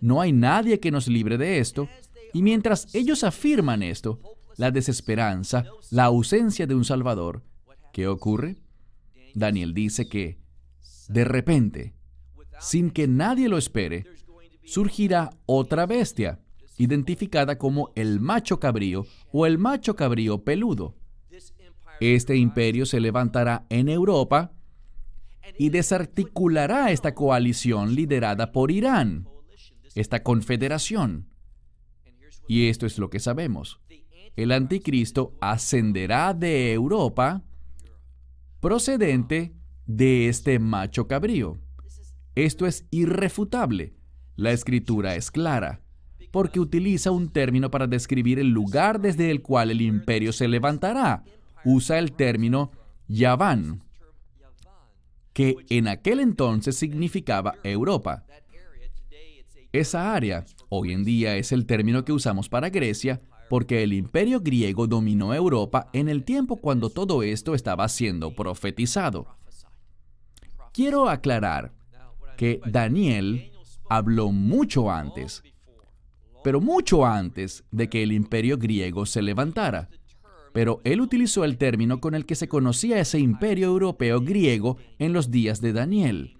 no 0.00 0.20
hay 0.20 0.32
nadie 0.32 0.78
que 0.78 0.90
nos 0.90 1.08
libre 1.08 1.38
de 1.38 1.58
esto, 1.58 1.88
y 2.32 2.42
mientras 2.42 2.94
ellos 2.94 3.24
afirman 3.24 3.82
esto, 3.82 4.20
la 4.56 4.70
desesperanza, 4.70 5.64
la 5.90 6.04
ausencia 6.04 6.66
de 6.66 6.74
un 6.74 6.84
salvador, 6.84 7.42
¿qué 7.92 8.06
ocurre? 8.06 8.56
Daniel 9.34 9.72
dice 9.72 10.06
que, 10.06 10.38
de 11.08 11.24
repente, 11.24 11.94
sin 12.60 12.90
que 12.90 13.08
nadie 13.08 13.48
lo 13.48 13.56
espere, 13.56 14.04
surgirá 14.64 15.30
otra 15.46 15.86
bestia, 15.86 16.40
identificada 16.76 17.56
como 17.56 17.90
el 17.94 18.20
macho 18.20 18.60
cabrío 18.60 19.06
o 19.32 19.46
el 19.46 19.56
macho 19.56 19.96
cabrío 19.96 20.44
peludo. 20.44 20.94
Este 22.00 22.36
imperio 22.36 22.84
se 22.84 23.00
levantará 23.00 23.66
en 23.70 23.88
Europa 23.88 24.52
y 25.58 25.70
desarticulará 25.70 26.90
esta 26.90 27.14
coalición 27.14 27.94
liderada 27.94 28.52
por 28.52 28.70
Irán, 28.70 29.28
esta 29.94 30.22
confederación. 30.22 31.28
Y 32.48 32.68
esto 32.68 32.86
es 32.86 32.98
lo 32.98 33.10
que 33.10 33.20
sabemos. 33.20 33.80
El 34.36 34.52
anticristo 34.52 35.36
ascenderá 35.40 36.34
de 36.34 36.72
Europa 36.72 37.42
procedente 38.60 39.54
de 39.86 40.28
este 40.28 40.58
macho 40.58 41.06
cabrío. 41.06 41.58
Esto 42.34 42.66
es 42.66 42.86
irrefutable. 42.90 43.94
La 44.36 44.52
escritura 44.52 45.16
es 45.16 45.30
clara, 45.30 45.82
porque 46.30 46.60
utiliza 46.60 47.10
un 47.10 47.30
término 47.30 47.70
para 47.70 47.86
describir 47.86 48.38
el 48.38 48.48
lugar 48.48 49.00
desde 49.00 49.30
el 49.30 49.42
cual 49.42 49.70
el 49.70 49.82
imperio 49.82 50.32
se 50.32 50.48
levantará, 50.48 51.24
usa 51.64 51.98
el 51.98 52.12
término 52.12 52.70
Yaván, 53.08 53.82
que 55.32 55.56
en 55.68 55.88
aquel 55.88 56.20
entonces 56.20 56.76
significaba 56.76 57.54
Europa. 57.62 58.24
Esa 59.72 60.14
área 60.14 60.44
hoy 60.68 60.92
en 60.92 61.04
día 61.04 61.36
es 61.36 61.52
el 61.52 61.66
término 61.66 62.04
que 62.04 62.12
usamos 62.12 62.48
para 62.48 62.70
Grecia 62.70 63.20
porque 63.48 63.82
el 63.82 63.92
imperio 63.92 64.40
griego 64.40 64.86
dominó 64.86 65.34
Europa 65.34 65.88
en 65.92 66.08
el 66.08 66.24
tiempo 66.24 66.56
cuando 66.56 66.88
todo 66.88 67.24
esto 67.24 67.54
estaba 67.54 67.88
siendo 67.88 68.32
profetizado. 68.34 69.26
Quiero 70.72 71.08
aclarar 71.08 71.72
que 72.36 72.60
Daniel 72.64 73.50
habló 73.88 74.30
mucho 74.30 74.90
antes, 74.90 75.42
pero 76.44 76.60
mucho 76.60 77.04
antes 77.04 77.64
de 77.72 77.88
que 77.88 78.04
el 78.04 78.12
imperio 78.12 78.56
griego 78.56 79.04
se 79.04 79.20
levantara. 79.20 79.88
Pero 80.52 80.80
él 80.84 81.00
utilizó 81.00 81.44
el 81.44 81.58
término 81.58 82.00
con 82.00 82.14
el 82.14 82.26
que 82.26 82.34
se 82.34 82.48
conocía 82.48 82.98
ese 82.98 83.18
imperio 83.18 83.68
europeo 83.68 84.20
griego 84.20 84.78
en 84.98 85.12
los 85.12 85.30
días 85.30 85.60
de 85.60 85.72
Daniel 85.72 86.36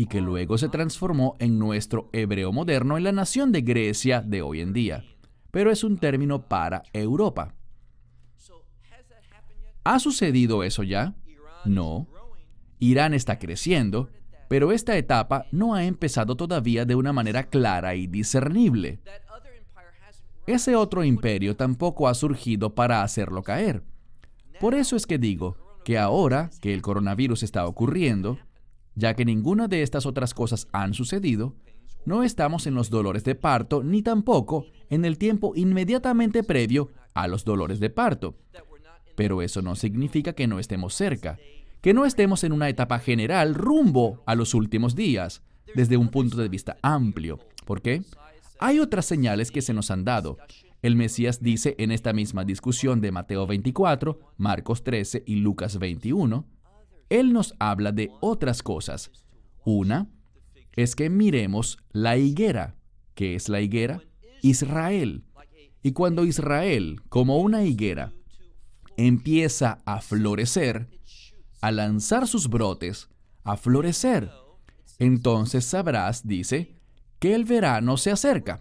y 0.00 0.06
que 0.06 0.22
luego 0.22 0.56
se 0.56 0.70
transformó 0.70 1.36
en 1.40 1.58
nuestro 1.58 2.08
hebreo 2.14 2.52
moderno 2.52 2.96
en 2.96 3.04
la 3.04 3.12
nación 3.12 3.52
de 3.52 3.60
Grecia 3.60 4.22
de 4.22 4.40
hoy 4.40 4.62
en 4.62 4.72
día. 4.72 5.04
Pero 5.50 5.70
es 5.70 5.84
un 5.84 5.98
término 5.98 6.48
para 6.48 6.84
Europa. 6.94 7.54
¿Ha 9.84 9.98
sucedido 9.98 10.62
eso 10.64 10.84
ya? 10.84 11.14
No. 11.66 12.06
Irán 12.78 13.12
está 13.12 13.38
creciendo, 13.38 14.08
pero 14.48 14.72
esta 14.72 14.96
etapa 14.96 15.44
no 15.52 15.74
ha 15.74 15.84
empezado 15.84 16.34
todavía 16.34 16.86
de 16.86 16.94
una 16.94 17.12
manera 17.12 17.50
clara 17.50 17.94
y 17.94 18.06
discernible. 18.06 19.00
Ese 20.50 20.74
otro 20.74 21.04
imperio 21.04 21.54
tampoco 21.54 22.08
ha 22.08 22.14
surgido 22.14 22.74
para 22.74 23.04
hacerlo 23.04 23.44
caer. 23.44 23.84
Por 24.58 24.74
eso 24.74 24.96
es 24.96 25.06
que 25.06 25.16
digo 25.16 25.56
que 25.84 25.96
ahora 25.96 26.50
que 26.60 26.74
el 26.74 26.82
coronavirus 26.82 27.44
está 27.44 27.68
ocurriendo, 27.68 28.36
ya 28.96 29.14
que 29.14 29.24
ninguna 29.24 29.68
de 29.68 29.84
estas 29.84 30.06
otras 30.06 30.34
cosas 30.34 30.66
han 30.72 30.92
sucedido, 30.92 31.54
no 32.04 32.24
estamos 32.24 32.66
en 32.66 32.74
los 32.74 32.90
dolores 32.90 33.22
de 33.22 33.36
parto 33.36 33.84
ni 33.84 34.02
tampoco 34.02 34.66
en 34.88 35.04
el 35.04 35.18
tiempo 35.18 35.52
inmediatamente 35.54 36.42
previo 36.42 36.90
a 37.14 37.28
los 37.28 37.44
dolores 37.44 37.78
de 37.78 37.90
parto. 37.90 38.34
Pero 39.14 39.42
eso 39.42 39.62
no 39.62 39.76
significa 39.76 40.32
que 40.32 40.48
no 40.48 40.58
estemos 40.58 40.94
cerca, 40.94 41.38
que 41.80 41.94
no 41.94 42.06
estemos 42.06 42.42
en 42.42 42.50
una 42.50 42.68
etapa 42.68 42.98
general 42.98 43.54
rumbo 43.54 44.24
a 44.26 44.34
los 44.34 44.54
últimos 44.54 44.96
días, 44.96 45.42
desde 45.76 45.96
un 45.96 46.08
punto 46.08 46.38
de 46.38 46.48
vista 46.48 46.76
amplio. 46.82 47.38
¿Por 47.64 47.82
qué? 47.82 48.02
Hay 48.62 48.78
otras 48.78 49.06
señales 49.06 49.50
que 49.50 49.62
se 49.62 49.72
nos 49.72 49.90
han 49.90 50.04
dado. 50.04 50.36
El 50.82 50.94
Mesías 50.94 51.42
dice 51.42 51.74
en 51.78 51.90
esta 51.90 52.12
misma 52.12 52.44
discusión 52.44 53.00
de 53.00 53.10
Mateo 53.10 53.46
24, 53.46 54.20
Marcos 54.36 54.84
13 54.84 55.24
y 55.26 55.36
Lucas 55.36 55.78
21, 55.78 56.46
él 57.08 57.32
nos 57.32 57.54
habla 57.58 57.90
de 57.90 58.10
otras 58.20 58.62
cosas. 58.62 59.10
Una 59.64 60.10
es 60.76 60.94
que 60.94 61.08
miremos 61.08 61.78
la 61.92 62.18
higuera. 62.18 62.76
¿Qué 63.14 63.34
es 63.34 63.48
la 63.48 63.62
higuera? 63.62 64.02
Israel. 64.42 65.24
Y 65.82 65.92
cuando 65.92 66.24
Israel, 66.26 67.00
como 67.08 67.38
una 67.38 67.64
higuera, 67.64 68.12
empieza 68.98 69.78
a 69.86 70.02
florecer, 70.02 70.90
a 71.62 71.72
lanzar 71.72 72.28
sus 72.28 72.48
brotes, 72.48 73.08
a 73.42 73.56
florecer, 73.56 74.30
entonces 74.98 75.64
sabrás, 75.64 76.26
dice, 76.26 76.79
que 77.20 77.34
el 77.34 77.44
verano 77.44 77.96
se 77.98 78.10
acerca. 78.10 78.60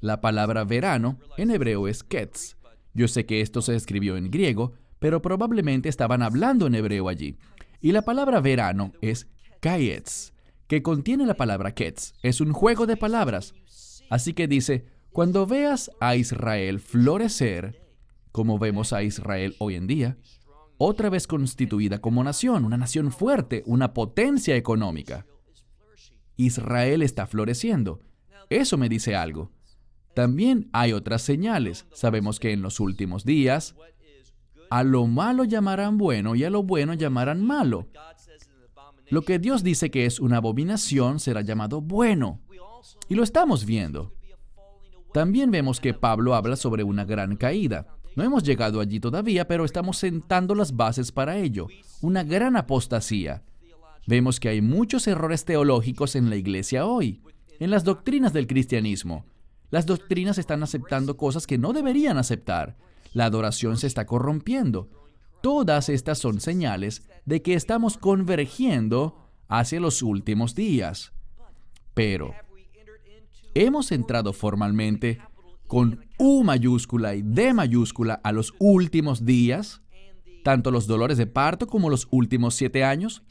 La 0.00 0.20
palabra 0.20 0.64
verano 0.64 1.18
en 1.36 1.50
hebreo 1.50 1.86
es 1.86 2.02
ketz. 2.02 2.56
Yo 2.94 3.06
sé 3.06 3.26
que 3.26 3.42
esto 3.42 3.62
se 3.62 3.76
escribió 3.76 4.16
en 4.16 4.30
griego, 4.30 4.72
pero 4.98 5.22
probablemente 5.22 5.88
estaban 5.88 6.22
hablando 6.22 6.66
en 6.66 6.74
hebreo 6.74 7.08
allí. 7.08 7.36
Y 7.80 7.92
la 7.92 8.02
palabra 8.02 8.40
verano 8.40 8.92
es 9.02 9.28
kayetz, 9.60 10.32
que 10.66 10.82
contiene 10.82 11.26
la 11.26 11.34
palabra 11.34 11.74
ketz. 11.74 12.14
Es 12.22 12.40
un 12.40 12.52
juego 12.52 12.86
de 12.86 12.96
palabras. 12.96 13.54
Así 14.08 14.32
que 14.32 14.48
dice, 14.48 14.86
cuando 15.12 15.46
veas 15.46 15.90
a 16.00 16.16
Israel 16.16 16.80
florecer, 16.80 17.80
como 18.32 18.58
vemos 18.58 18.92
a 18.92 19.02
Israel 19.02 19.54
hoy 19.58 19.74
en 19.74 19.86
día, 19.86 20.16
otra 20.78 21.10
vez 21.10 21.26
constituida 21.26 22.00
como 22.00 22.24
nación, 22.24 22.64
una 22.64 22.78
nación 22.78 23.12
fuerte, 23.12 23.62
una 23.66 23.92
potencia 23.92 24.56
económica. 24.56 25.26
Israel 26.38 27.02
está 27.02 27.26
floreciendo. 27.26 28.00
Eso 28.48 28.78
me 28.78 28.88
dice 28.88 29.14
algo. 29.14 29.50
También 30.14 30.70
hay 30.72 30.94
otras 30.94 31.20
señales. 31.22 31.86
Sabemos 31.92 32.40
que 32.40 32.52
en 32.52 32.62
los 32.62 32.80
últimos 32.80 33.24
días 33.24 33.74
a 34.70 34.82
lo 34.82 35.06
malo 35.06 35.44
llamarán 35.44 35.98
bueno 35.98 36.34
y 36.34 36.44
a 36.44 36.50
lo 36.50 36.62
bueno 36.62 36.94
llamarán 36.94 37.44
malo. 37.44 37.88
Lo 39.10 39.22
que 39.22 39.38
Dios 39.38 39.62
dice 39.62 39.90
que 39.90 40.06
es 40.06 40.20
una 40.20 40.36
abominación 40.36 41.18
será 41.18 41.40
llamado 41.40 41.80
bueno. 41.80 42.40
Y 43.08 43.14
lo 43.14 43.22
estamos 43.22 43.64
viendo. 43.64 44.14
También 45.12 45.50
vemos 45.50 45.80
que 45.80 45.94
Pablo 45.94 46.34
habla 46.34 46.56
sobre 46.56 46.84
una 46.84 47.04
gran 47.04 47.36
caída. 47.36 47.86
No 48.14 48.22
hemos 48.22 48.42
llegado 48.42 48.80
allí 48.80 49.00
todavía, 49.00 49.48
pero 49.48 49.64
estamos 49.64 49.98
sentando 49.98 50.54
las 50.54 50.76
bases 50.76 51.10
para 51.10 51.36
ello. 51.36 51.68
Una 52.00 52.22
gran 52.22 52.56
apostasía. 52.56 53.42
Vemos 54.08 54.40
que 54.40 54.48
hay 54.48 54.62
muchos 54.62 55.06
errores 55.06 55.44
teológicos 55.44 56.16
en 56.16 56.30
la 56.30 56.36
iglesia 56.36 56.86
hoy, 56.86 57.20
en 57.60 57.70
las 57.70 57.84
doctrinas 57.84 58.32
del 58.32 58.46
cristianismo. 58.46 59.26
Las 59.68 59.84
doctrinas 59.84 60.38
están 60.38 60.62
aceptando 60.62 61.18
cosas 61.18 61.46
que 61.46 61.58
no 61.58 61.74
deberían 61.74 62.16
aceptar. 62.16 62.78
La 63.12 63.26
adoración 63.26 63.76
se 63.76 63.86
está 63.86 64.06
corrompiendo. 64.06 64.88
Todas 65.42 65.90
estas 65.90 66.16
son 66.16 66.40
señales 66.40 67.02
de 67.26 67.42
que 67.42 67.52
estamos 67.52 67.98
convergiendo 67.98 69.28
hacia 69.46 69.78
los 69.78 70.02
últimos 70.02 70.54
días. 70.54 71.12
Pero, 71.92 72.32
¿hemos 73.52 73.92
entrado 73.92 74.32
formalmente 74.32 75.20
con 75.66 76.06
U 76.16 76.44
mayúscula 76.44 77.14
y 77.14 77.20
D 77.20 77.52
mayúscula 77.52 78.18
a 78.24 78.32
los 78.32 78.54
últimos 78.58 79.26
días? 79.26 79.82
Tanto 80.44 80.70
los 80.70 80.86
dolores 80.86 81.18
de 81.18 81.26
parto 81.26 81.66
como 81.66 81.90
los 81.90 82.08
últimos 82.10 82.54
siete 82.54 82.84
años. 82.84 83.22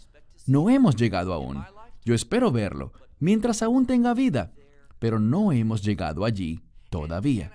No 0.47 0.69
hemos 0.69 0.95
llegado 0.95 1.33
aún. 1.33 1.61
Yo 2.05 2.15
espero 2.15 2.51
verlo 2.51 2.93
mientras 3.19 3.61
aún 3.61 3.85
tenga 3.85 4.13
vida, 4.13 4.53
pero 4.97 5.19
no 5.19 5.51
hemos 5.51 5.83
llegado 5.83 6.23
allí 6.23 6.61
todavía. 6.89 7.51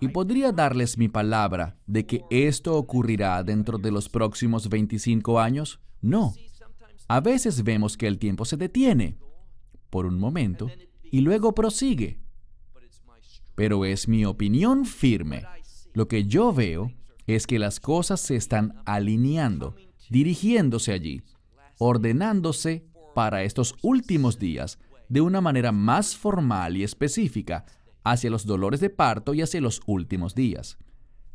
Y 0.00 0.08
podría 0.08 0.50
darles 0.50 0.98
mi 0.98 1.08
palabra 1.08 1.78
de 1.86 2.04
que 2.04 2.24
esto 2.30 2.76
ocurrirá 2.76 3.42
dentro 3.44 3.78
de 3.78 3.92
los 3.92 4.08
próximos 4.08 4.68
25 4.68 5.38
años. 5.38 5.80
No. 6.00 6.34
A 7.06 7.20
veces 7.20 7.62
vemos 7.62 7.96
que 7.96 8.08
el 8.08 8.18
tiempo 8.18 8.44
se 8.44 8.56
detiene 8.56 9.16
por 9.88 10.04
un 10.04 10.18
momento 10.18 10.68
y 11.04 11.20
luego 11.20 11.54
prosigue. 11.54 12.18
Pero 13.54 13.84
es 13.84 14.08
mi 14.08 14.24
opinión 14.24 14.84
firme. 14.84 15.44
Lo 15.92 16.08
que 16.08 16.24
yo 16.24 16.52
veo 16.52 16.90
es 17.26 17.46
que 17.46 17.60
las 17.60 17.78
cosas 17.78 18.20
se 18.20 18.34
están 18.34 18.82
alineando, 18.84 19.76
dirigiéndose 20.10 20.92
allí, 20.92 21.22
ordenándose 21.86 22.86
para 23.14 23.42
estos 23.42 23.74
últimos 23.82 24.38
días 24.38 24.78
de 25.10 25.20
una 25.20 25.42
manera 25.42 25.70
más 25.70 26.16
formal 26.16 26.78
y 26.78 26.82
específica 26.82 27.66
hacia 28.02 28.30
los 28.30 28.46
dolores 28.46 28.80
de 28.80 28.88
parto 28.88 29.34
y 29.34 29.42
hacia 29.42 29.60
los 29.60 29.82
últimos 29.86 30.34
días. 30.34 30.78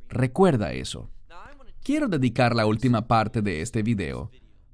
Recuerda 0.07 0.73
eso. 0.73 1.11
Quiero 1.83 2.07
dedicar 2.07 2.55
la 2.55 2.65
última 2.65 3.07
parte 3.07 3.43
de 3.43 3.61
este 3.61 3.83
video 3.83 4.31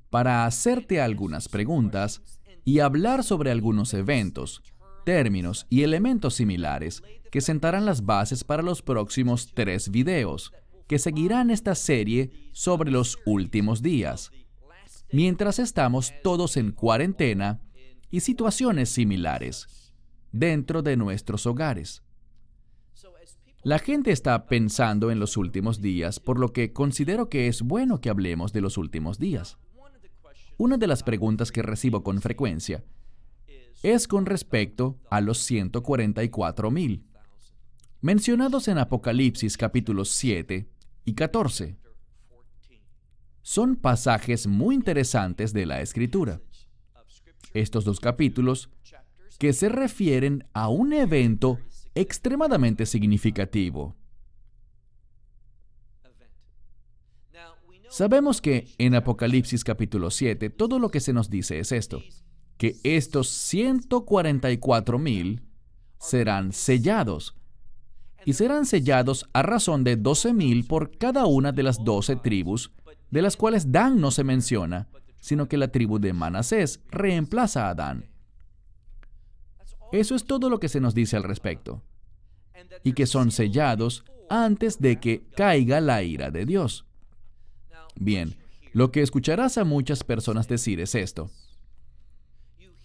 para 0.09 0.45
hacerte 0.45 1.01
algunas 1.01 1.49
preguntas 1.49 2.21
y 2.63 2.79
hablar 2.79 3.25
sobre 3.25 3.51
algunos 3.51 3.93
eventos, 3.93 4.63
términos 5.03 5.67
y 5.69 5.83
elementos 5.83 6.35
similares 6.35 7.03
que 7.29 7.41
sentarán 7.41 7.85
las 7.85 8.05
bases 8.05 8.45
para 8.45 8.63
los 8.63 8.81
próximos 8.81 9.51
tres 9.53 9.89
videos 9.89 10.53
que 10.87 10.99
seguirán 10.99 11.49
esta 11.49 11.75
serie 11.75 12.31
sobre 12.53 12.91
los 12.91 13.17
últimos 13.25 13.81
días, 13.81 14.31
mientras 15.15 15.59
estamos 15.59 16.13
todos 16.23 16.57
en 16.57 16.73
cuarentena 16.73 17.61
y 18.11 18.19
situaciones 18.19 18.89
similares 18.89 19.93
dentro 20.33 20.81
de 20.81 20.97
nuestros 20.97 21.45
hogares. 21.45 22.03
La 23.63 23.79
gente 23.79 24.11
está 24.11 24.45
pensando 24.45 25.11
en 25.11 25.19
los 25.19 25.37
últimos 25.37 25.81
días, 25.81 26.19
por 26.19 26.37
lo 26.37 26.51
que 26.51 26.73
considero 26.73 27.29
que 27.29 27.47
es 27.47 27.61
bueno 27.61 28.01
que 28.01 28.09
hablemos 28.09 28.51
de 28.51 28.59
los 28.59 28.77
últimos 28.77 29.17
días. 29.17 29.57
Una 30.57 30.75
de 30.75 30.87
las 30.87 31.01
preguntas 31.01 31.49
que 31.49 31.61
recibo 31.61 32.03
con 32.03 32.19
frecuencia 32.21 32.83
es 33.83 34.09
con 34.09 34.25
respecto 34.25 34.99
a 35.09 35.21
los 35.21 35.37
144 35.37 36.71
mil, 36.71 37.05
mencionados 38.01 38.67
en 38.67 38.79
Apocalipsis 38.79 39.55
capítulos 39.55 40.09
7 40.09 40.67
y 41.05 41.13
14. 41.13 41.84
Son 43.45 43.75
pasajes 43.75 44.47
muy 44.47 44.73
interesantes 44.73 45.53
de 45.53 45.67
la 45.67 45.79
Escritura. 45.79 46.41
Estos 47.53 47.85
dos 47.85 47.99
capítulos 47.99 48.71
que 49.37 49.53
se 49.53 49.69
refieren 49.69 50.47
a 50.53 50.67
un 50.69 50.93
evento 50.93 51.59
extremadamente 51.93 52.87
significativo. 52.87 53.95
Sabemos 57.87 58.41
que 58.41 58.67
en 58.79 58.95
Apocalipsis 58.95 59.63
capítulo 59.63 60.09
7 60.09 60.49
todo 60.49 60.79
lo 60.79 60.89
que 60.89 60.99
se 60.99 61.13
nos 61.13 61.29
dice 61.29 61.59
es 61.59 61.71
esto, 61.71 62.01
que 62.57 62.77
estos 62.83 63.29
144 63.29 64.97
mil 64.97 65.43
serán 65.99 66.51
sellados 66.51 67.35
y 68.25 68.33
serán 68.33 68.65
sellados 68.65 69.29
a 69.33 69.43
razón 69.43 69.83
de 69.83 69.97
12 69.97 70.33
mil 70.33 70.65
por 70.65 70.97
cada 70.97 71.27
una 71.27 71.51
de 71.51 71.61
las 71.61 71.83
doce 71.83 72.15
tribus, 72.15 72.71
de 73.11 73.21
las 73.21 73.37
cuales 73.37 73.71
Dan 73.71 73.99
no 73.99 74.11
se 74.11 74.23
menciona, 74.23 74.87
sino 75.19 75.47
que 75.47 75.57
la 75.57 75.69
tribu 75.69 75.99
de 75.99 76.13
Manasés 76.13 76.81
reemplaza 76.89 77.69
a 77.69 77.75
Dan. 77.75 78.05
Eso 79.91 80.15
es 80.15 80.25
todo 80.25 80.49
lo 80.49 80.59
que 80.59 80.69
se 80.69 80.81
nos 80.81 80.93
dice 80.93 81.15
al 81.15 81.23
respecto. 81.23 81.81
Y 82.83 82.93
que 82.93 83.05
son 83.05 83.31
sellados 83.31 84.03
antes 84.29 84.79
de 84.79 84.99
que 84.99 85.25
caiga 85.35 85.81
la 85.81 86.03
ira 86.03 86.31
de 86.31 86.45
Dios. 86.45 86.85
Bien, 87.95 88.35
lo 88.73 88.91
que 88.91 89.01
escucharás 89.01 89.57
a 89.57 89.63
muchas 89.63 90.03
personas 90.03 90.47
decir 90.47 90.79
es 90.79 90.95
esto. 90.95 91.29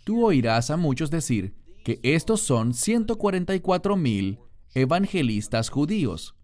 Tú 0.04 0.24
oirás 0.24 0.70
a 0.70 0.76
muchos 0.76 1.10
decir 1.10 1.54
que 1.84 1.98
estos 2.02 2.40
son 2.40 2.74
144 2.74 3.96
mil 3.96 4.38
evangelistas 4.74 5.68
judíos. 5.68 6.36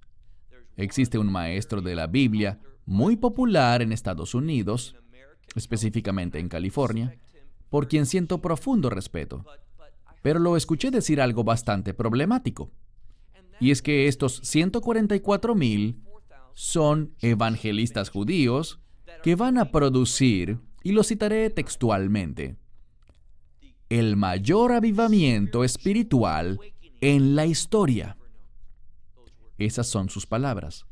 Existe 0.76 1.18
un 1.18 1.30
maestro 1.30 1.80
de 1.80 1.94
la 1.94 2.06
Biblia 2.06 2.58
muy 2.87 3.16
popular 3.16 3.83
en 3.83 3.92
Estados 3.92 4.35
Unidos, 4.35 4.96
específicamente 5.55 6.38
en 6.38 6.49
California, 6.49 7.18
por 7.68 7.88
quien 7.88 8.07
siento 8.07 8.40
profundo 8.40 8.88
respeto. 8.88 9.44
Pero 10.22 10.38
lo 10.38 10.57
escuché 10.57 10.90
decir 10.90 11.20
algo 11.20 11.44
bastante 11.44 11.92
problemático. 11.94 12.70
Y 13.61 13.70
es 13.70 13.83
que 13.83 14.07
estos 14.07 14.40
144 14.44 15.55
mil 15.55 16.01
son 16.55 17.14
evangelistas 17.20 18.11
judíos 18.11 18.81
que 19.22 19.35
van 19.35 19.59
a 19.59 19.70
producir, 19.70 20.59
y 20.83 20.92
lo 20.92 21.03
citaré 21.03 21.51
textualmente, 21.51 22.57
el 23.88 24.16
mayor 24.16 24.72
avivamiento 24.72 25.64
espiritual 25.64 26.61
en 27.01 27.35
la 27.35 27.46
historia. 27.46 28.16
Esas 29.59 29.87
son 29.87 30.09
sus 30.09 30.27
palabras. 30.27 30.87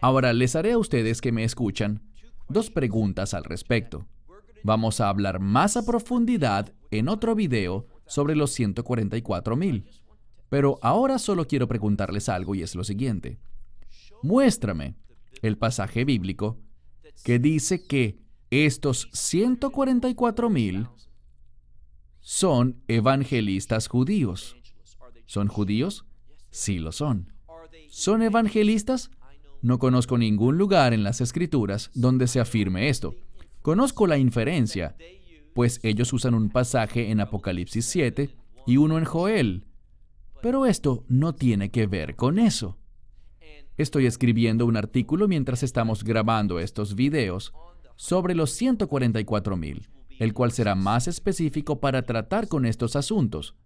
Ahora 0.00 0.32
les 0.32 0.54
haré 0.56 0.72
a 0.72 0.78
ustedes 0.78 1.20
que 1.20 1.32
me 1.32 1.44
escuchan 1.44 2.02
dos 2.48 2.70
preguntas 2.70 3.34
al 3.34 3.44
respecto. 3.44 4.06
Vamos 4.62 5.00
a 5.00 5.08
hablar 5.08 5.40
más 5.40 5.76
a 5.76 5.84
profundidad 5.84 6.72
en 6.90 7.08
otro 7.08 7.34
video 7.34 7.86
sobre 8.06 8.36
los 8.36 8.52
144 8.52 9.56
mil. 9.56 9.88
Pero 10.48 10.78
ahora 10.82 11.18
solo 11.18 11.46
quiero 11.46 11.66
preguntarles 11.66 12.28
algo 12.28 12.54
y 12.54 12.62
es 12.62 12.74
lo 12.74 12.84
siguiente. 12.84 13.38
Muéstrame 14.22 14.94
el 15.42 15.58
pasaje 15.58 16.04
bíblico 16.04 16.58
que 17.24 17.38
dice 17.38 17.86
que 17.86 18.18
estos 18.50 19.08
144 19.12 20.50
mil 20.50 20.88
son 22.20 22.82
evangelistas 22.86 23.88
judíos. 23.88 24.56
¿Son 25.26 25.48
judíos? 25.48 26.04
Sí 26.50 26.78
lo 26.78 26.92
son. 26.92 27.32
¿Son 27.88 28.22
evangelistas? 28.22 29.10
No 29.66 29.80
conozco 29.80 30.16
ningún 30.16 30.58
lugar 30.58 30.94
en 30.94 31.02
las 31.02 31.20
escrituras 31.20 31.90
donde 31.92 32.28
se 32.28 32.38
afirme 32.38 32.88
esto. 32.88 33.16
Conozco 33.62 34.06
la 34.06 34.16
inferencia, 34.16 34.94
pues 35.56 35.80
ellos 35.82 36.12
usan 36.12 36.34
un 36.34 36.50
pasaje 36.50 37.10
en 37.10 37.18
Apocalipsis 37.18 37.84
7 37.86 38.30
y 38.64 38.76
uno 38.76 38.96
en 38.96 39.04
Joel. 39.04 39.64
Pero 40.40 40.66
esto 40.66 41.02
no 41.08 41.34
tiene 41.34 41.72
que 41.72 41.88
ver 41.88 42.14
con 42.14 42.38
eso. 42.38 42.78
Estoy 43.76 44.06
escribiendo 44.06 44.66
un 44.66 44.76
artículo 44.76 45.26
mientras 45.26 45.64
estamos 45.64 46.04
grabando 46.04 46.60
estos 46.60 46.94
videos 46.94 47.52
sobre 47.96 48.36
los 48.36 48.52
144 48.52 49.56
mil, 49.56 49.88
el 50.20 50.32
cual 50.32 50.52
será 50.52 50.76
más 50.76 51.08
específico 51.08 51.80
para 51.80 52.02
tratar 52.02 52.46
con 52.46 52.66
estos 52.66 52.94
asuntos. 52.94 53.56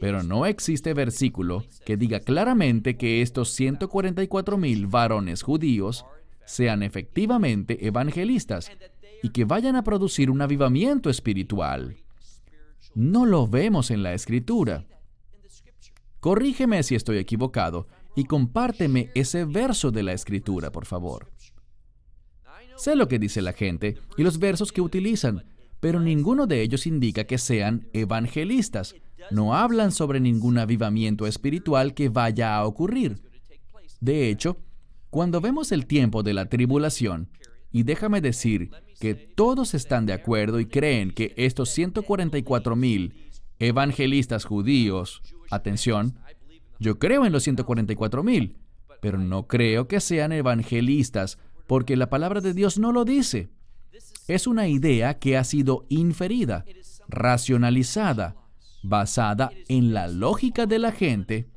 Pero 0.00 0.22
no 0.22 0.46
existe 0.46 0.94
versículo 0.94 1.64
que 1.84 1.96
diga 1.96 2.20
claramente 2.20 2.96
que 2.96 3.20
estos 3.20 3.50
144 3.50 4.56
mil 4.56 4.86
varones 4.86 5.42
judíos 5.42 6.06
sean 6.46 6.82
efectivamente 6.82 7.86
evangelistas 7.86 8.72
y 9.22 9.28
que 9.28 9.44
vayan 9.44 9.76
a 9.76 9.84
producir 9.84 10.30
un 10.30 10.40
avivamiento 10.40 11.10
espiritual. 11.10 11.96
No 12.94 13.26
lo 13.26 13.46
vemos 13.46 13.90
en 13.90 14.02
la 14.02 14.14
escritura. 14.14 14.86
Corrígeme 16.18 16.82
si 16.82 16.94
estoy 16.94 17.18
equivocado 17.18 17.86
y 18.16 18.24
compárteme 18.24 19.10
ese 19.14 19.44
verso 19.44 19.90
de 19.90 20.02
la 20.02 20.12
escritura, 20.12 20.72
por 20.72 20.86
favor. 20.86 21.30
Sé 22.76 22.96
lo 22.96 23.08
que 23.08 23.18
dice 23.18 23.42
la 23.42 23.52
gente 23.52 23.98
y 24.16 24.22
los 24.22 24.38
versos 24.38 24.72
que 24.72 24.80
utilizan, 24.80 25.44
pero 25.80 26.00
ninguno 26.00 26.46
de 26.46 26.62
ellos 26.62 26.86
indica 26.86 27.24
que 27.24 27.38
sean 27.38 27.88
evangelistas 27.92 28.94
no 29.30 29.54
hablan 29.54 29.92
sobre 29.92 30.20
ningún 30.20 30.58
avivamiento 30.58 31.26
espiritual 31.26 31.94
que 31.94 32.08
vaya 32.08 32.56
a 32.56 32.66
ocurrir. 32.66 33.22
De 34.00 34.30
hecho, 34.30 34.58
cuando 35.10 35.40
vemos 35.40 35.72
el 35.72 35.86
tiempo 35.86 36.22
de 36.22 36.34
la 36.34 36.48
tribulación, 36.48 37.28
y 37.72 37.84
déjame 37.84 38.20
decir 38.20 38.70
que 38.98 39.14
todos 39.14 39.74
están 39.74 40.06
de 40.06 40.12
acuerdo 40.12 40.60
y 40.60 40.66
creen 40.66 41.10
que 41.12 41.34
estos 41.36 41.70
144 41.70 42.76
mil 42.76 43.30
evangelistas 43.58 44.44
judíos, 44.44 45.22
atención, 45.50 46.18
yo 46.78 46.98
creo 46.98 47.26
en 47.26 47.32
los 47.32 47.44
144 47.44 48.22
mil, 48.22 48.56
pero 49.00 49.18
no 49.18 49.46
creo 49.46 49.86
que 49.86 50.00
sean 50.00 50.32
evangelistas 50.32 51.38
porque 51.66 51.96
la 51.96 52.10
palabra 52.10 52.40
de 52.40 52.54
Dios 52.54 52.78
no 52.78 52.90
lo 52.90 53.04
dice. 53.04 53.50
Es 54.26 54.46
una 54.46 54.68
idea 54.68 55.18
que 55.18 55.36
ha 55.36 55.44
sido 55.44 55.86
inferida, 55.88 56.64
racionalizada, 57.08 58.36
basada 58.82 59.50
en 59.68 59.92
la 59.92 60.08
lógica 60.08 60.66
de 60.66 60.78
la 60.78 60.92
gente 60.92 61.48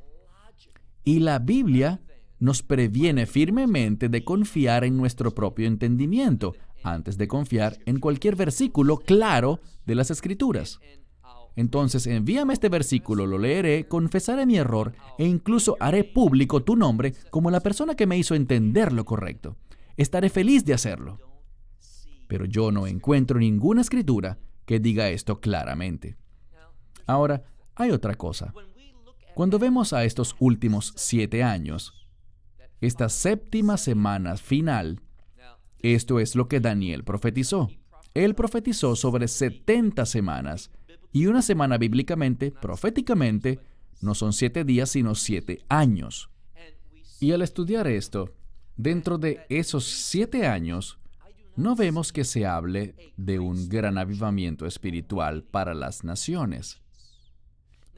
y 1.04 1.20
la 1.20 1.38
Biblia 1.38 2.00
nos 2.38 2.62
previene 2.62 3.26
firmemente 3.26 4.08
de 4.08 4.24
confiar 4.24 4.84
en 4.84 4.96
nuestro 4.96 5.34
propio 5.34 5.66
entendimiento 5.66 6.54
antes 6.82 7.16
de 7.16 7.28
confiar 7.28 7.78
en 7.86 7.98
cualquier 7.98 8.36
versículo 8.36 8.98
claro 8.98 9.60
de 9.86 9.94
las 9.94 10.10
Escrituras. 10.10 10.80
Entonces 11.56 12.06
envíame 12.06 12.52
este 12.52 12.68
versículo, 12.68 13.26
lo 13.26 13.38
leeré, 13.38 13.86
confesaré 13.86 14.44
mi 14.44 14.56
error 14.56 14.92
e 15.18 15.26
incluso 15.26 15.76
haré 15.78 16.04
público 16.04 16.64
tu 16.64 16.76
nombre 16.76 17.14
como 17.30 17.50
la 17.50 17.60
persona 17.60 17.94
que 17.94 18.06
me 18.06 18.18
hizo 18.18 18.34
entender 18.34 18.92
lo 18.92 19.04
correcto. 19.04 19.56
Estaré 19.96 20.28
feliz 20.30 20.64
de 20.64 20.74
hacerlo. 20.74 21.18
Pero 22.26 22.44
yo 22.46 22.72
no 22.72 22.86
encuentro 22.86 23.38
ninguna 23.38 23.82
escritura 23.82 24.38
que 24.66 24.80
diga 24.80 25.10
esto 25.10 25.40
claramente. 25.40 26.16
Ahora, 27.06 27.44
hay 27.74 27.90
otra 27.90 28.14
cosa. 28.14 28.52
Cuando 29.34 29.58
vemos 29.58 29.92
a 29.92 30.04
estos 30.04 30.36
últimos 30.38 30.92
siete 30.96 31.42
años, 31.42 31.92
esta 32.80 33.08
séptima 33.08 33.76
semana 33.76 34.36
final, 34.36 35.00
esto 35.80 36.20
es 36.20 36.36
lo 36.36 36.48
que 36.48 36.60
Daniel 36.60 37.04
profetizó. 37.04 37.70
Él 38.14 38.34
profetizó 38.34 38.94
sobre 38.94 39.26
70 39.26 40.06
semanas, 40.06 40.70
y 41.12 41.26
una 41.26 41.42
semana 41.42 41.78
bíblicamente, 41.78 42.50
proféticamente, 42.50 43.60
no 44.00 44.14
son 44.14 44.32
siete 44.32 44.64
días, 44.64 44.90
sino 44.90 45.14
siete 45.14 45.64
años. 45.68 46.30
Y 47.20 47.32
al 47.32 47.42
estudiar 47.42 47.86
esto, 47.86 48.34
dentro 48.76 49.18
de 49.18 49.46
esos 49.48 49.84
siete 49.84 50.46
años, 50.46 50.98
no 51.56 51.76
vemos 51.76 52.12
que 52.12 52.24
se 52.24 52.46
hable 52.46 52.94
de 53.16 53.38
un 53.38 53.68
gran 53.68 53.96
avivamiento 53.96 54.66
espiritual 54.66 55.44
para 55.44 55.72
las 55.74 56.02
naciones. 56.04 56.83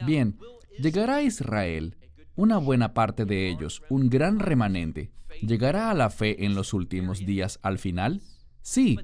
Bien, 0.04 0.38
llegará 0.78 1.16
a 1.16 1.22
Israel, 1.22 1.96
una 2.34 2.58
buena 2.58 2.92
parte 2.92 3.24
de 3.24 3.48
ellos, 3.48 3.82
un 3.88 4.10
gran 4.10 4.38
remanente. 4.38 5.10
¿Llegará 5.40 5.90
a 5.90 5.94
la 5.94 6.10
fe 6.10 6.44
en 6.44 6.54
los 6.54 6.74
últimos 6.74 7.24
días 7.24 7.58
al 7.62 7.78
final? 7.78 8.22
Sí, 8.62 8.98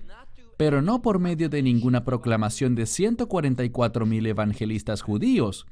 pero 0.57 0.83
no 0.83 1.03
por 1.03 1.19
medio 1.19 1.49
de 1.49 1.63
ninguna 1.63 2.05
proclamación 2.05 2.75
de 2.75 2.87
144 2.87 4.07
mil 4.07 4.27
evangelistas 4.27 5.03
judíos. 5.03 5.67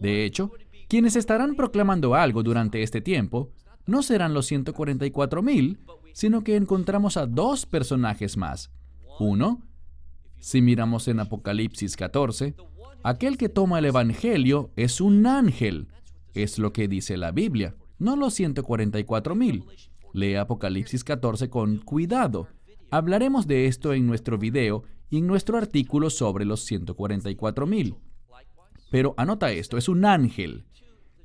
De 0.00 0.24
hecho, 0.24 0.52
quienes 0.88 1.16
estarán 1.16 1.54
proclamando 1.54 2.14
algo 2.14 2.42
durante 2.42 2.82
este 2.82 3.00
tiempo 3.00 3.50
no 3.86 4.02
serán 4.02 4.34
los 4.34 4.46
144 4.46 5.42
mil, 5.42 5.80
sino 6.12 6.42
que 6.42 6.56
encontramos 6.56 7.16
a 7.16 7.26
dos 7.26 7.66
personajes 7.66 8.36
más. 8.36 8.70
Uno, 9.18 9.62
si 10.38 10.60
miramos 10.62 11.08
en 11.08 11.20
Apocalipsis 11.20 11.96
14, 11.96 12.54
Aquel 13.02 13.38
que 13.38 13.48
toma 13.48 13.78
el 13.78 13.84
Evangelio 13.86 14.70
es 14.76 15.00
un 15.00 15.26
ángel. 15.26 15.88
Es 16.34 16.58
lo 16.58 16.72
que 16.72 16.88
dice 16.88 17.16
la 17.16 17.32
Biblia, 17.32 17.74
no 17.98 18.16
los 18.16 18.34
144 18.34 19.34
mil. 19.34 19.64
Lee 20.12 20.34
Apocalipsis 20.34 21.04
14 21.04 21.48
con 21.50 21.78
cuidado. 21.78 22.48
Hablaremos 22.90 23.46
de 23.46 23.66
esto 23.66 23.92
en 23.92 24.06
nuestro 24.06 24.38
video 24.38 24.84
y 25.10 25.18
en 25.18 25.26
nuestro 25.26 25.58
artículo 25.58 26.10
sobre 26.10 26.44
los 26.44 26.64
144 26.64 27.66
mil. 27.66 27.96
Pero 28.90 29.14
anota 29.16 29.52
esto, 29.52 29.76
es 29.76 29.88
un 29.88 30.04
ángel. 30.04 30.64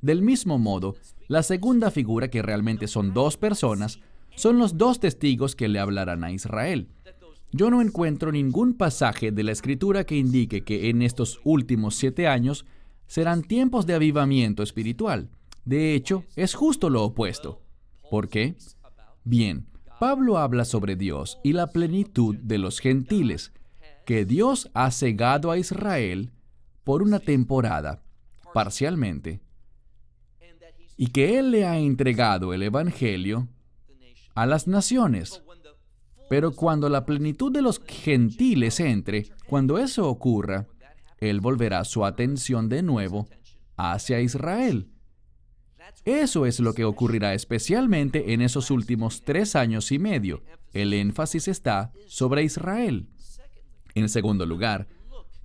Del 0.00 0.22
mismo 0.22 0.58
modo, 0.58 0.96
la 1.28 1.42
segunda 1.42 1.90
figura, 1.90 2.28
que 2.28 2.42
realmente 2.42 2.88
son 2.88 3.14
dos 3.14 3.36
personas, 3.36 4.00
son 4.34 4.58
los 4.58 4.76
dos 4.76 4.98
testigos 5.00 5.54
que 5.54 5.68
le 5.68 5.78
hablarán 5.78 6.24
a 6.24 6.32
Israel. 6.32 6.88
Yo 7.54 7.70
no 7.70 7.82
encuentro 7.82 8.32
ningún 8.32 8.72
pasaje 8.74 9.30
de 9.30 9.42
la 9.42 9.52
escritura 9.52 10.04
que 10.04 10.16
indique 10.16 10.64
que 10.64 10.88
en 10.88 11.02
estos 11.02 11.38
últimos 11.44 11.94
siete 11.96 12.26
años 12.26 12.64
serán 13.06 13.42
tiempos 13.42 13.84
de 13.84 13.92
avivamiento 13.92 14.62
espiritual. 14.62 15.28
De 15.66 15.94
hecho, 15.94 16.24
es 16.34 16.54
justo 16.54 16.88
lo 16.88 17.04
opuesto. 17.04 17.60
¿Por 18.10 18.30
qué? 18.30 18.56
Bien, 19.24 19.66
Pablo 20.00 20.38
habla 20.38 20.64
sobre 20.64 20.96
Dios 20.96 21.38
y 21.44 21.52
la 21.52 21.68
plenitud 21.68 22.36
de 22.36 22.56
los 22.56 22.80
gentiles, 22.80 23.52
que 24.06 24.24
Dios 24.24 24.70
ha 24.72 24.90
cegado 24.90 25.50
a 25.50 25.58
Israel 25.58 26.32
por 26.84 27.02
una 27.02 27.20
temporada, 27.20 28.02
parcialmente, 28.54 29.40
y 30.96 31.08
que 31.08 31.38
Él 31.38 31.50
le 31.50 31.66
ha 31.66 31.78
entregado 31.78 32.54
el 32.54 32.62
Evangelio 32.62 33.46
a 34.34 34.46
las 34.46 34.66
naciones. 34.66 35.42
Pero 36.32 36.52
cuando 36.52 36.88
la 36.88 37.04
plenitud 37.04 37.52
de 37.52 37.60
los 37.60 37.78
gentiles 37.86 38.80
entre, 38.80 39.26
cuando 39.46 39.76
eso 39.76 40.08
ocurra, 40.08 40.66
Él 41.18 41.42
volverá 41.42 41.84
su 41.84 42.06
atención 42.06 42.70
de 42.70 42.82
nuevo 42.82 43.28
hacia 43.76 44.18
Israel. 44.18 44.88
Eso 46.06 46.46
es 46.46 46.58
lo 46.58 46.72
que 46.72 46.86
ocurrirá 46.86 47.34
especialmente 47.34 48.32
en 48.32 48.40
esos 48.40 48.70
últimos 48.70 49.20
tres 49.20 49.54
años 49.54 49.92
y 49.92 49.98
medio. 49.98 50.42
El 50.72 50.94
énfasis 50.94 51.48
está 51.48 51.92
sobre 52.06 52.44
Israel. 52.44 53.10
En 53.94 54.08
segundo 54.08 54.46
lugar, 54.46 54.88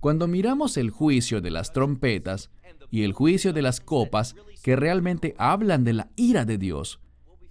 cuando 0.00 0.26
miramos 0.26 0.78
el 0.78 0.88
juicio 0.88 1.42
de 1.42 1.50
las 1.50 1.74
trompetas 1.74 2.50
y 2.90 3.02
el 3.02 3.12
juicio 3.12 3.52
de 3.52 3.60
las 3.60 3.82
copas 3.82 4.36
que 4.62 4.74
realmente 4.74 5.34
hablan 5.36 5.84
de 5.84 5.92
la 5.92 6.08
ira 6.16 6.46
de 6.46 6.56
Dios, 6.56 6.98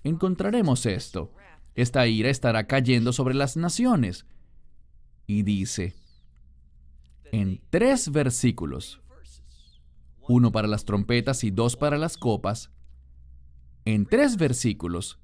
encontraremos 0.04 0.88
esto. 0.88 1.34
Esta 1.78 2.08
ira 2.08 2.32
estará 2.32 2.66
cayendo 2.66 3.14
sobre 3.14 3.36
las 3.36 3.56
naciones. 3.56 4.26
Y 5.28 5.44
dice, 5.44 5.96
en 7.32 7.62
tres 7.70 8.12
versículos, 8.12 9.00
uno 10.28 10.52
para 10.52 10.68
las 10.68 10.86
trompetas 10.86 11.44
y 11.44 11.52
dos 11.52 11.78
para 11.78 12.00
las 12.00 12.18
copas, 12.18 12.72
en 13.86 14.08
tres 14.08 14.38
versículos, 14.38 15.20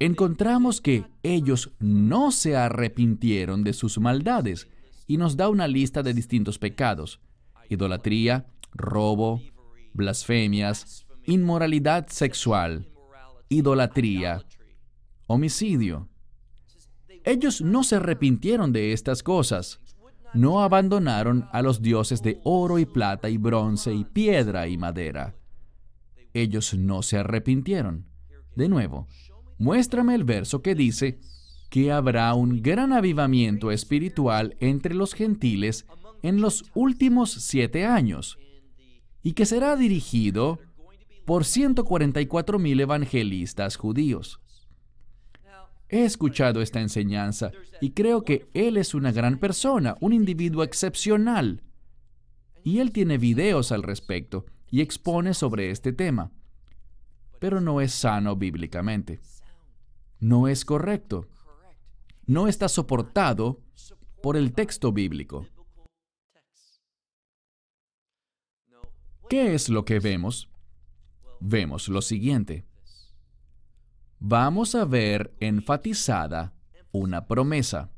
encontramos 0.00 0.80
que 0.80 1.04
ellos 1.22 1.72
no 1.78 2.32
se 2.32 2.56
arrepintieron 2.56 3.62
de 3.62 3.72
sus 3.72 3.98
maldades 3.98 4.68
y 5.06 5.16
nos 5.16 5.36
da 5.36 5.48
una 5.48 5.68
lista 5.68 6.02
de 6.02 6.12
distintos 6.12 6.58
pecados. 6.58 7.20
Idolatría, 7.68 8.46
robo, 8.72 9.40
blasfemias, 9.92 11.06
inmoralidad 11.24 12.08
sexual, 12.08 12.88
idolatría, 13.48 14.44
homicidio. 15.26 16.08
Ellos 17.24 17.60
no 17.62 17.84
se 17.84 17.96
arrepintieron 17.96 18.72
de 18.72 18.92
estas 18.92 19.22
cosas. 19.22 19.80
No 20.34 20.62
abandonaron 20.62 21.48
a 21.52 21.62
los 21.62 21.80
dioses 21.80 22.22
de 22.22 22.40
oro 22.44 22.78
y 22.78 22.86
plata 22.86 23.28
y 23.30 23.38
bronce 23.38 23.94
y 23.94 24.04
piedra 24.04 24.66
y 24.68 24.76
madera 24.76 25.34
ellos 26.34 26.74
no 26.74 27.02
se 27.02 27.18
arrepintieron. 27.18 28.06
De 28.54 28.68
nuevo, 28.68 29.06
muéstrame 29.56 30.14
el 30.14 30.24
verso 30.24 30.60
que 30.60 30.74
dice 30.74 31.20
que 31.70 31.90
habrá 31.90 32.34
un 32.34 32.60
gran 32.60 32.92
avivamiento 32.92 33.70
espiritual 33.70 34.56
entre 34.60 34.94
los 34.94 35.14
gentiles 35.14 35.86
en 36.22 36.40
los 36.40 36.64
últimos 36.74 37.32
siete 37.32 37.86
años 37.86 38.38
y 39.22 39.32
que 39.32 39.46
será 39.46 39.76
dirigido 39.76 40.58
por 41.24 41.44
144 41.44 42.58
mil 42.58 42.80
evangelistas 42.80 43.76
judíos. 43.76 44.40
He 45.94 46.04
escuchado 46.04 46.60
esta 46.60 46.80
enseñanza 46.80 47.52
y 47.80 47.92
creo 47.92 48.24
que 48.24 48.48
él 48.52 48.78
es 48.78 48.94
una 48.94 49.12
gran 49.12 49.38
persona, 49.38 49.96
un 50.00 50.12
individuo 50.12 50.64
excepcional. 50.64 51.62
Y 52.64 52.80
él 52.80 52.90
tiene 52.90 53.16
videos 53.16 53.70
al 53.70 53.84
respecto 53.84 54.44
y 54.72 54.80
expone 54.80 55.34
sobre 55.34 55.70
este 55.70 55.92
tema, 55.92 56.32
pero 57.38 57.60
no 57.60 57.80
es 57.80 57.92
sano 57.92 58.34
bíblicamente. 58.34 59.20
No 60.18 60.48
es 60.48 60.64
correcto. 60.64 61.28
No 62.26 62.48
está 62.48 62.68
soportado 62.68 63.60
por 64.20 64.36
el 64.36 64.52
texto 64.52 64.90
bíblico. 64.90 65.46
¿Qué 69.28 69.54
es 69.54 69.68
lo 69.68 69.84
que 69.84 70.00
vemos? 70.00 70.50
Vemos 71.38 71.88
lo 71.88 72.02
siguiente. 72.02 72.64
Vamos 74.26 74.74
a 74.74 74.86
ver 74.86 75.34
enfatizada 75.38 76.54
una 76.92 77.26
promesa. 77.26 77.90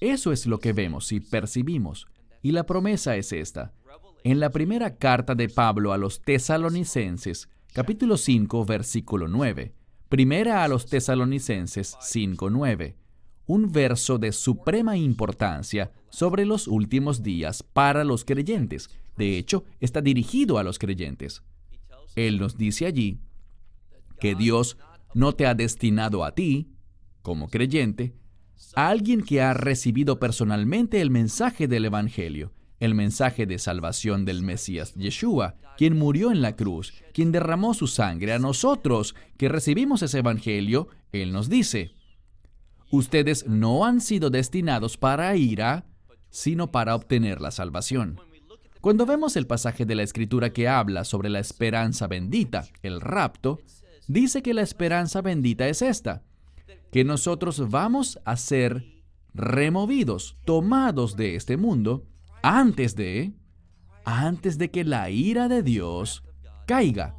Eso 0.00 0.32
es 0.32 0.46
lo 0.46 0.58
que 0.58 0.72
vemos 0.72 1.12
y 1.12 1.20
percibimos. 1.20 2.08
Y 2.40 2.52
la 2.52 2.64
promesa 2.64 3.14
es 3.14 3.32
esta. 3.32 3.74
En 4.24 4.40
la 4.40 4.48
primera 4.48 4.96
carta 4.96 5.34
de 5.34 5.50
Pablo 5.50 5.92
a 5.92 5.98
los 5.98 6.22
tesalonicenses, 6.22 7.50
capítulo 7.74 8.16
5, 8.16 8.64
versículo 8.64 9.28
9. 9.28 9.74
Primera 10.08 10.64
a 10.64 10.68
los 10.68 10.86
tesalonicenses 10.86 11.98
5, 12.00 12.48
9. 12.48 12.96
Un 13.48 13.70
verso 13.70 14.16
de 14.16 14.32
suprema 14.32 14.96
importancia 14.96 15.92
sobre 16.08 16.46
los 16.46 16.66
últimos 16.66 17.22
días 17.22 17.62
para 17.62 18.02
los 18.02 18.24
creyentes. 18.24 18.88
De 19.18 19.36
hecho, 19.36 19.64
está 19.78 20.00
dirigido 20.00 20.56
a 20.56 20.62
los 20.62 20.78
creyentes. 20.78 21.42
Él 22.16 22.38
nos 22.38 22.56
dice 22.56 22.86
allí 22.86 23.20
que 24.20 24.34
Dios 24.34 24.78
no 25.14 25.34
te 25.34 25.46
ha 25.46 25.54
destinado 25.54 26.24
a 26.24 26.34
ti, 26.34 26.72
como 27.22 27.48
creyente, 27.48 28.14
a 28.74 28.88
alguien 28.88 29.22
que 29.22 29.40
ha 29.40 29.54
recibido 29.54 30.18
personalmente 30.18 31.00
el 31.00 31.10
mensaje 31.10 31.68
del 31.68 31.84
Evangelio 31.86 32.52
el 32.80 32.94
mensaje 32.94 33.46
de 33.46 33.58
salvación 33.58 34.24
del 34.24 34.42
Mesías 34.42 34.94
Yeshua, 34.94 35.56
quien 35.76 35.98
murió 35.98 36.30
en 36.30 36.42
la 36.42 36.56
cruz, 36.56 36.92
quien 37.12 37.32
derramó 37.32 37.74
su 37.74 37.86
sangre 37.86 38.32
a 38.32 38.38
nosotros 38.38 39.14
que 39.36 39.48
recibimos 39.48 40.02
ese 40.02 40.18
Evangelio, 40.18 40.88
Él 41.12 41.32
nos 41.32 41.48
dice, 41.48 41.92
ustedes 42.90 43.46
no 43.46 43.84
han 43.84 44.00
sido 44.00 44.30
destinados 44.30 44.96
para 44.96 45.34
ira, 45.36 45.86
sino 46.30 46.70
para 46.70 46.94
obtener 46.94 47.40
la 47.40 47.50
salvación. 47.50 48.20
Cuando 48.80 49.06
vemos 49.06 49.36
el 49.36 49.46
pasaje 49.46 49.84
de 49.86 49.96
la 49.96 50.04
Escritura 50.04 50.52
que 50.52 50.68
habla 50.68 51.04
sobre 51.04 51.30
la 51.30 51.40
esperanza 51.40 52.06
bendita, 52.06 52.68
el 52.82 53.00
rapto, 53.00 53.60
dice 54.08 54.42
que 54.42 54.54
la 54.54 54.62
esperanza 54.62 55.20
bendita 55.22 55.68
es 55.68 55.82
esta, 55.82 56.24
que 56.90 57.04
nosotros 57.04 57.70
vamos 57.70 58.18
a 58.24 58.36
ser 58.36 58.84
removidos, 59.34 60.36
tomados 60.44 61.16
de 61.16 61.36
este 61.36 61.56
mundo, 61.56 62.06
antes 62.42 62.96
de, 62.96 63.34
antes 64.04 64.58
de 64.58 64.70
que 64.70 64.84
la 64.84 65.10
ira 65.10 65.48
de 65.48 65.62
Dios 65.62 66.24
caiga. 66.66 67.14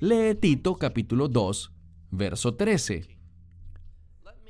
Lee 0.00 0.34
Tito 0.34 0.74
capítulo 0.74 1.28
2, 1.28 1.72
verso 2.10 2.54
13. 2.54 3.08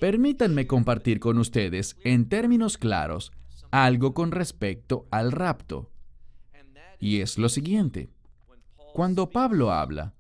Permítanme 0.01 0.66
compartir 0.66 1.20
con 1.20 1.38
ustedes, 1.38 1.97
en 2.03 2.29
términos 2.29 2.79
claros, 2.79 3.33
algo 3.70 4.14
con 4.14 4.33
respecto 4.33 5.07
al 5.11 5.31
rapto. 5.31 5.90
Y 6.99 7.20
es 7.20 7.38
lo 7.38 7.49
siguiente. 7.49 8.11
Cuando 8.94 9.29
Pablo 9.31 9.70
habla, 9.70 10.14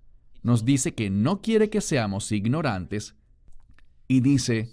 nos 0.44 0.64
dice 0.64 0.94
que 0.94 1.10
no 1.10 1.40
quiere 1.40 1.70
que 1.70 1.80
seamos 1.80 2.30
ignorantes 2.30 3.16
y 4.06 4.20
dice 4.20 4.70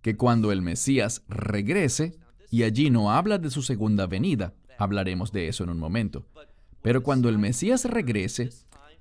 que 0.00 0.16
cuando 0.16 0.52
el 0.52 0.62
Mesías 0.62 1.22
regrese, 1.28 2.16
y 2.50 2.62
allí 2.62 2.90
no 2.90 3.10
habla 3.10 3.38
de 3.38 3.50
su 3.50 3.62
segunda 3.62 4.06
venida. 4.06 4.54
Hablaremos 4.78 5.32
de 5.32 5.48
eso 5.48 5.64
en 5.64 5.70
un 5.70 5.78
momento. 5.78 6.26
Pero 6.82 7.02
cuando 7.02 7.28
el 7.28 7.38
Mesías 7.38 7.84
regrese, 7.84 8.50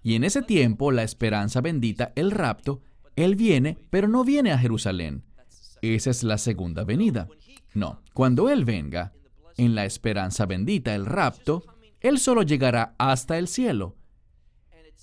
y 0.04 0.16
en 0.16 0.24
ese 0.24 0.42
tiempo 0.42 0.92
la 0.92 1.04
esperanza 1.04 1.62
bendita, 1.62 2.14
el 2.16 2.32
rapto, 2.32 2.82
Él 3.16 3.36
viene, 3.36 3.78
pero 3.90 4.08
no 4.08 4.24
viene 4.24 4.52
a 4.52 4.58
Jerusalén. 4.58 5.24
Esa 5.82 6.10
es 6.10 6.24
la 6.24 6.38
segunda 6.38 6.84
venida. 6.84 7.28
No, 7.74 8.02
cuando 8.14 8.50
Él 8.50 8.66
venga, 8.66 9.14
en 9.58 9.76
la 9.76 9.86
esperanza 9.86 10.46
bendita, 10.46 10.96
el 10.96 11.06
rapto, 11.06 11.64
Él 12.00 12.20
solo 12.20 12.42
llegará 12.44 12.96
hasta 12.98 13.38
el 13.38 13.48
cielo. 13.48 13.98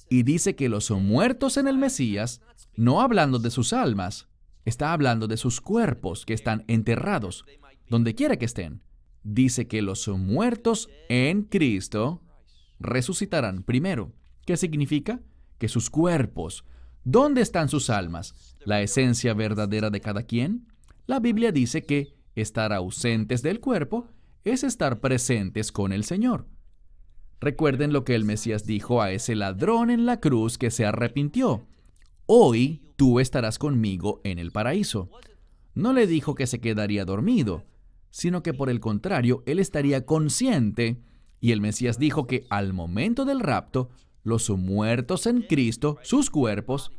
Y 0.08 0.22
dice 0.22 0.56
que 0.56 0.68
los 0.68 0.90
muertos 0.90 1.56
en 1.56 1.68
el 1.68 1.78
Mesías, 1.78 2.40
no 2.76 3.00
hablando 3.00 3.38
de 3.38 3.50
sus 3.50 3.72
almas, 3.72 4.28
está 4.64 4.92
hablando 4.92 5.26
de 5.26 5.36
sus 5.36 5.60
cuerpos 5.60 6.24
que 6.24 6.34
están 6.34 6.64
enterrados, 6.68 7.44
donde 7.88 8.14
quiera 8.14 8.36
que 8.36 8.44
estén, 8.44 8.82
dice 9.22 9.66
que 9.66 9.82
los 9.82 10.08
muertos 10.08 10.88
en 11.08 11.42
Cristo 11.42 12.22
resucitarán 12.78 13.62
primero. 13.62 14.12
¿Qué 14.46 14.56
significa? 14.56 15.20
Que 15.58 15.68
sus 15.68 15.90
cuerpos. 15.90 16.64
¿Dónde 17.04 17.40
están 17.40 17.68
sus 17.68 17.90
almas? 17.90 18.56
¿La 18.64 18.82
esencia 18.82 19.34
verdadera 19.34 19.90
de 19.90 20.00
cada 20.00 20.22
quien? 20.22 20.68
La 21.06 21.20
Biblia 21.20 21.52
dice 21.52 21.82
que 21.82 22.14
estar 22.34 22.72
ausentes 22.72 23.42
del 23.42 23.60
cuerpo 23.60 24.08
es 24.44 24.64
estar 24.64 25.00
presentes 25.00 25.72
con 25.72 25.92
el 25.92 26.04
Señor. 26.04 26.46
Recuerden 27.40 27.92
lo 27.92 28.04
que 28.04 28.14
el 28.14 28.24
Mesías 28.24 28.66
dijo 28.66 29.00
a 29.00 29.12
ese 29.12 29.34
ladrón 29.36 29.90
en 29.90 30.06
la 30.06 30.20
cruz 30.20 30.58
que 30.58 30.70
se 30.70 30.84
arrepintió. 30.84 31.66
hoy 32.26 32.82
tú 32.96 33.20
estarás 33.20 33.58
conmigo 33.58 34.20
en 34.24 34.38
el 34.38 34.50
paraíso. 34.50 35.08
No 35.74 35.92
le 35.92 36.06
dijo 36.08 36.34
que 36.34 36.48
se 36.48 36.60
quedaría 36.60 37.04
dormido, 37.04 37.64
sino 38.10 38.42
que 38.42 38.52
por 38.52 38.68
el 38.68 38.80
contrario, 38.80 39.44
él 39.46 39.60
estaría 39.60 40.04
consciente. 40.04 41.00
Y 41.40 41.52
el 41.52 41.60
Mesías 41.60 41.98
dijo 41.98 42.26
que 42.26 42.44
al 42.50 42.72
momento 42.72 43.24
del 43.24 43.38
rapto, 43.38 43.90
los 44.24 44.50
muertos 44.50 45.26
en 45.26 45.42
Cristo, 45.42 45.96
sus 46.02 46.28
cuerpos, 46.28 46.90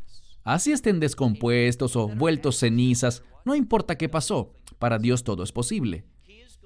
así 0.45 0.71
estén 0.71 1.02
descompuestos 1.02 1.97
o 1.97 2.08
vueltos 2.08 2.58
cenizas, 2.58 3.21
no 3.43 3.56
importa 3.56 3.97
qué 3.97 4.08
pasó, 4.08 4.54
para 4.80 4.97
Dios 4.97 5.25
todo 5.25 5.43
es 5.43 5.52
posible. 5.52 6.06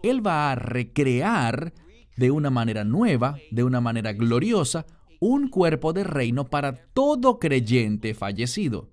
Él 0.04 0.26
va 0.26 0.52
a 0.52 0.56
recrear 0.56 1.74
de 2.16 2.32
una 2.32 2.50
manera 2.50 2.84
nueva, 2.84 3.38
de 3.52 3.64
una 3.64 3.82
manera 3.82 4.14
gloriosa, 4.14 4.86
un 5.20 5.48
cuerpo 5.50 5.94
de 5.94 6.04
reino 6.04 6.46
para 6.50 6.86
todo 6.94 7.40
creyente 7.40 8.14
fallecido. 8.14 8.90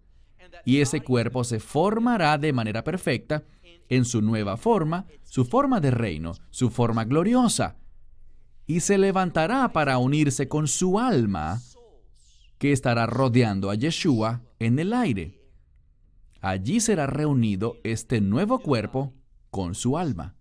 Y 0.65 0.81
ese 0.81 1.01
cuerpo 1.01 1.45
se 1.45 1.61
formará 1.61 2.39
de 2.39 2.53
manera 2.53 2.85
perfecta 2.85 3.45
en 3.89 4.05
su 4.05 4.23
nueva 4.23 4.57
forma, 4.57 5.07
su 5.25 5.45
forma 5.45 5.81
de 5.81 5.91
reino, 5.91 6.35
su 6.51 6.71
forma 6.71 7.05
gloriosa. 7.05 7.77
Y 8.67 8.81
se 8.81 8.99
levantará 8.99 9.73
para 9.73 9.99
unirse 9.99 10.49
con 10.49 10.69
su 10.69 10.99
alma, 10.99 11.61
que 12.59 12.73
estará 12.73 13.07
rodeando 13.07 13.71
a 13.71 13.75
Yeshua 13.75 14.43
en 14.59 14.79
el 14.79 14.93
aire. 14.93 15.41
Allí 16.41 16.81
será 16.81 17.07
reunido 17.07 17.79
este 17.83 18.21
nuevo 18.21 18.61
cuerpo 18.61 19.13
con 19.51 19.75
su 19.75 19.99
alma. 19.99 20.37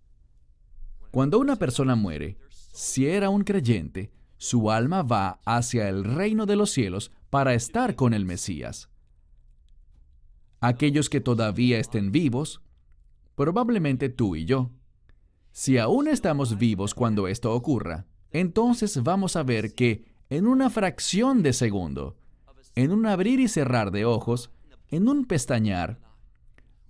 Cuando 1.10 1.40
una 1.40 1.56
persona 1.56 1.96
muere, 1.96 2.38
si 2.72 3.06
era 3.06 3.30
un 3.30 3.44
creyente, 3.44 4.10
su 4.36 4.70
alma 4.70 5.02
va 5.02 5.40
hacia 5.44 5.88
el 5.88 6.04
reino 6.04 6.46
de 6.46 6.56
los 6.56 6.70
cielos 6.70 7.12
para 7.28 7.54
estar 7.54 7.94
con 7.94 8.14
el 8.14 8.24
Mesías. 8.24 8.88
Aquellos 10.60 11.10
que 11.10 11.20
todavía 11.20 11.78
estén 11.78 12.12
vivos, 12.12 12.62
probablemente 13.34 14.08
tú 14.08 14.36
y 14.36 14.44
yo. 14.44 14.70
Si 15.52 15.78
aún 15.78 16.08
estamos 16.08 16.58
vivos 16.58 16.94
cuando 16.94 17.28
esto 17.28 17.54
ocurra, 17.54 18.06
entonces 18.30 19.02
vamos 19.02 19.36
a 19.36 19.42
ver 19.42 19.74
que 19.74 20.04
en 20.28 20.46
una 20.46 20.70
fracción 20.70 21.42
de 21.42 21.52
segundo, 21.52 22.16
en 22.76 22.92
un 22.92 23.06
abrir 23.06 23.40
y 23.40 23.48
cerrar 23.48 23.90
de 23.90 24.04
ojos, 24.04 24.50
en 24.88 25.08
un 25.08 25.24
pestañear, 25.24 26.00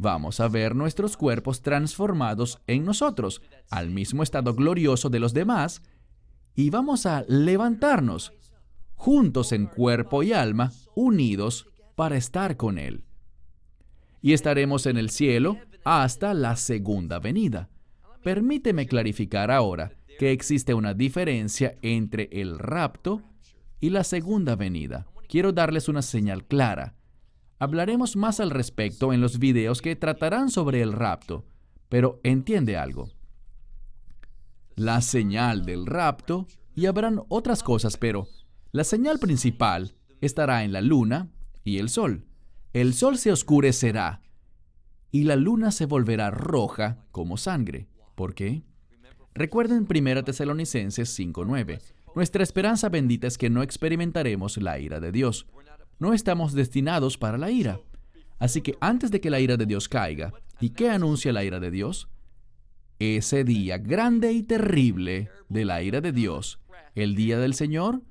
vamos 0.00 0.40
a 0.40 0.48
ver 0.48 0.74
nuestros 0.74 1.16
cuerpos 1.16 1.62
transformados 1.62 2.60
en 2.66 2.84
nosotros, 2.84 3.42
al 3.70 3.90
mismo 3.90 4.22
estado 4.22 4.54
glorioso 4.54 5.10
de 5.10 5.20
los 5.20 5.34
demás, 5.34 5.82
y 6.54 6.70
vamos 6.70 7.06
a 7.06 7.24
levantarnos, 7.28 8.32
juntos 8.94 9.52
en 9.52 9.66
cuerpo 9.66 10.22
y 10.22 10.32
alma, 10.32 10.72
unidos 10.94 11.66
para 11.96 12.16
estar 12.16 12.56
con 12.56 12.78
Él. 12.78 13.04
Y 14.22 14.32
estaremos 14.32 14.86
en 14.86 14.96
el 14.96 15.10
cielo 15.10 15.58
hasta 15.84 16.34
la 16.34 16.56
segunda 16.56 17.18
venida. 17.18 17.68
Permíteme 18.22 18.86
clarificar 18.86 19.50
ahora 19.50 19.92
que 20.18 20.32
existe 20.32 20.74
una 20.74 20.92
diferencia 20.92 21.76
entre 21.82 22.28
el 22.32 22.58
rapto 22.58 23.22
y 23.80 23.90
la 23.90 24.04
segunda 24.04 24.56
venida. 24.56 25.06
Quiero 25.28 25.52
darles 25.52 25.88
una 25.88 26.02
señal 26.02 26.44
clara. 26.44 26.94
Hablaremos 27.60 28.16
más 28.16 28.40
al 28.40 28.48
respecto 28.48 29.12
en 29.12 29.20
los 29.20 29.38
videos 29.38 29.82
que 29.82 29.94
tratarán 29.94 30.48
sobre 30.48 30.80
el 30.80 30.94
rapto, 30.94 31.44
pero 31.90 32.18
entiende 32.24 32.78
algo. 32.78 33.10
La 34.76 35.02
señal 35.02 35.66
del 35.66 35.84
rapto, 35.84 36.46
y 36.74 36.86
habrán 36.86 37.20
otras 37.28 37.62
cosas, 37.62 37.98
pero 37.98 38.28
la 38.72 38.82
señal 38.82 39.18
principal 39.18 39.94
estará 40.22 40.64
en 40.64 40.72
la 40.72 40.80
luna 40.80 41.28
y 41.62 41.76
el 41.76 41.90
sol. 41.90 42.24
El 42.72 42.94
sol 42.94 43.18
se 43.18 43.30
oscurecerá 43.30 44.22
y 45.10 45.24
la 45.24 45.36
luna 45.36 45.70
se 45.70 45.84
volverá 45.84 46.30
roja 46.30 47.04
como 47.10 47.36
sangre. 47.36 47.88
¿Por 48.14 48.34
qué? 48.34 48.62
Recuerden 49.34 49.86
1 49.86 50.24
Tesalonicenses 50.24 51.14
5:9. 51.18 51.78
Nuestra 52.14 52.42
esperanza 52.42 52.88
bendita 52.88 53.26
es 53.26 53.36
que 53.36 53.50
no 53.50 53.62
experimentaremos 53.62 54.56
la 54.56 54.78
ira 54.78 54.98
de 54.98 55.12
Dios 55.12 55.46
no 56.00 56.14
estamos 56.14 56.54
destinados 56.54 57.16
para 57.16 57.38
la 57.38 57.50
ira. 57.52 57.78
Así 58.40 58.62
que 58.62 58.76
antes 58.80 59.10
de 59.10 59.20
que 59.20 59.30
la 59.30 59.38
ira 59.38 59.56
de 59.56 59.66
Dios 59.66 59.88
caiga, 59.88 60.32
¿y 60.58 60.70
qué 60.70 60.90
anuncia 60.90 61.32
la 61.32 61.44
ira 61.44 61.60
de 61.60 61.70
Dios? 61.70 62.08
Ese 62.98 63.44
día 63.44 63.78
grande 63.78 64.32
y 64.32 64.42
terrible 64.42 65.30
de 65.48 65.64
la 65.64 65.82
ira 65.82 66.00
de 66.00 66.12
Dios, 66.12 66.58
el 66.94 67.14
día 67.14 67.38
del 67.38 67.54
Señor, 67.54 68.02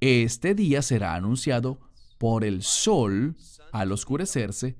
este 0.00 0.54
día 0.54 0.80
será 0.80 1.14
anunciado 1.14 1.80
por 2.18 2.44
el 2.44 2.62
sol 2.62 3.36
al 3.72 3.92
oscurecerse 3.92 4.76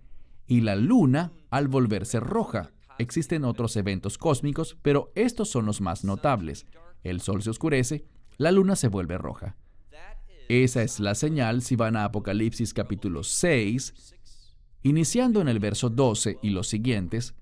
y 0.46 0.60
la 0.60 0.76
luna 0.76 1.32
al 1.50 1.68
volverse 1.68 2.20
roja. 2.20 2.70
Existen 2.98 3.44
otros 3.44 3.76
eventos 3.76 4.16
cósmicos, 4.16 4.78
pero 4.80 5.12
estos 5.16 5.50
son 5.50 5.66
los 5.66 5.80
más 5.80 6.04
notables. 6.04 6.66
El 7.02 7.20
sol 7.20 7.42
se 7.42 7.50
oscurece, 7.50 8.06
la 8.38 8.52
luna 8.52 8.76
se 8.76 8.88
vuelve 8.88 9.18
roja. 9.18 9.56
Esa 10.48 10.82
es 10.84 11.00
la 11.00 11.16
señal 11.16 11.60
si 11.62 11.74
van 11.74 11.96
a 11.96 12.04
Apocalipsis 12.04 12.72
capítulo 12.72 13.24
6, 13.24 14.14
iniciando 14.84 15.40
en 15.40 15.48
el 15.48 15.58
verso 15.58 15.90
12 15.90 16.38
y 16.40 16.50
los 16.50 16.68
siguientes. 16.68 17.34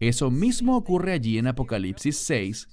Eso 0.00 0.30
mismo 0.30 0.76
ocurre 0.76 1.12
allí 1.12 1.36
en 1.36 1.46
Apocalipsis 1.46 2.16
6. 2.16 2.68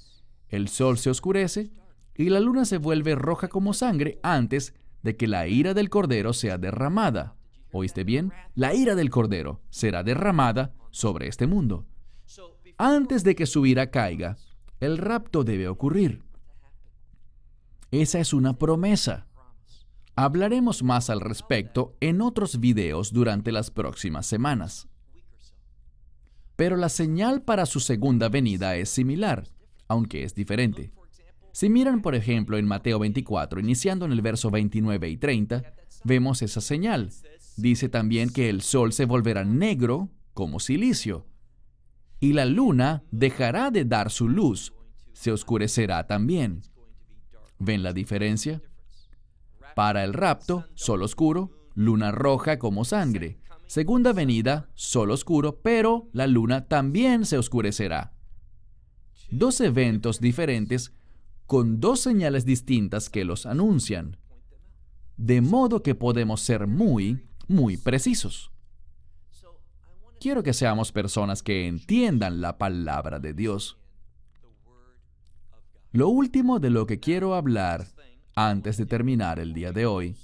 El 0.48 0.70
sol 0.70 0.98
se 0.98 1.10
oscurece 1.10 1.72
y 2.16 2.30
la 2.30 2.40
luna 2.40 2.64
se 2.64 2.78
vuelve 2.78 3.16
roja 3.16 3.50
como 3.50 3.74
sangre 3.74 4.18
antes 4.24 4.74
de 5.04 5.18
que 5.18 5.28
la 5.28 5.48
ira 5.48 5.74
del 5.74 5.90
Cordero 5.90 6.32
sea 6.32 6.58
derramada. 6.58 7.36
¿Oíste 7.74 8.06
bien? 8.06 8.32
La 8.54 8.74
ira 8.74 8.96
del 8.96 9.10
Cordero 9.10 9.60
será 9.70 10.04
derramada 10.04 10.74
sobre 10.92 11.28
este 11.28 11.48
mundo. 11.48 11.86
Antes 12.78 13.26
de 13.26 13.36
que 13.36 13.46
su 13.46 13.66
ira 13.66 13.92
caiga, 13.92 14.38
el 14.80 14.98
rapto 14.98 15.44
debe 15.44 15.68
ocurrir. 15.68 16.24
Esa 17.92 18.20
es 18.20 18.34
una 18.34 18.58
promesa. 18.58 19.28
Hablaremos 20.18 20.82
más 20.82 21.10
al 21.10 21.20
respecto 21.20 21.98
en 22.00 22.22
otros 22.22 22.60
videos 22.60 23.12
durante 23.12 23.52
las 23.52 23.70
próximas 23.70 24.26
semanas. 24.26 24.88
Pero 26.56 26.78
la 26.78 26.88
señal 26.88 27.42
para 27.42 27.66
su 27.66 27.82
segunda 27.82 28.30
venida 28.30 28.78
es 28.78 28.90
similar, 28.90 29.50
aunque 29.90 30.24
es 30.24 30.34
diferente. 30.34 30.94
Si 31.52 31.70
miran, 31.70 32.02
por 32.02 32.16
ejemplo, 32.16 32.58
en 32.58 32.66
Mateo 32.66 33.00
24, 33.00 33.60
iniciando 33.60 34.06
en 34.06 34.14
el 34.14 34.22
verso 34.22 34.52
29 34.52 35.10
y 35.10 35.18
30, 35.18 35.64
vemos 36.06 36.42
esa 36.42 36.62
señal. 36.62 37.12
Dice 37.58 37.90
también 37.90 38.30
que 38.30 38.50
el 38.50 38.62
sol 38.62 38.94
se 38.94 39.06
volverá 39.06 39.44
negro 39.44 40.10
como 40.34 40.60
silicio, 40.60 41.26
y 42.20 42.34
la 42.34 42.46
luna 42.46 43.04
dejará 43.12 43.72
de 43.72 43.86
dar 43.86 44.10
su 44.10 44.28
luz, 44.28 44.74
se 45.14 45.32
oscurecerá 45.32 46.08
también. 46.08 46.62
¿Ven 47.60 47.84
la 47.84 47.94
diferencia? 47.94 48.62
Para 49.76 50.06
el 50.06 50.14
rapto, 50.14 50.66
sol 50.74 51.04
oscuro, 51.04 51.52
luna 51.76 52.12
roja 52.12 52.58
como 52.58 52.86
sangre. 52.86 53.40
Segunda 53.68 54.14
venida, 54.14 54.70
sol 54.74 55.12
oscuro, 55.12 55.60
pero 55.62 56.08
la 56.14 56.28
luna 56.28 56.66
también 56.68 57.26
se 57.26 57.38
oscurecerá. 57.38 58.14
Dos 59.30 59.60
eventos 59.60 60.22
diferentes 60.22 60.94
con 61.46 61.82
dos 61.82 62.00
señales 62.00 62.46
distintas 62.46 63.10
que 63.10 63.26
los 63.26 63.46
anuncian. 63.46 64.18
De 65.18 65.42
modo 65.42 65.84
que 65.84 65.94
podemos 65.94 66.40
ser 66.40 66.68
muy, 66.68 67.28
muy 67.50 67.76
precisos. 67.76 68.52
Quiero 70.22 70.42
que 70.42 70.54
seamos 70.54 70.94
personas 70.94 71.44
que 71.44 71.68
entiendan 71.68 72.40
la 72.40 72.58
palabra 72.58 73.20
de 73.20 73.34
Dios. 73.34 73.78
Lo 75.92 76.08
último 76.08 76.60
de 76.60 76.70
lo 76.70 76.86
que 76.86 77.02
quiero 77.02 77.36
hablar 77.36 77.95
antes 78.36 78.76
de 78.78 78.86
terminar 78.86 79.40
el 79.40 79.54
día 79.54 79.72
de 79.72 79.86
hoy, 79.86 80.16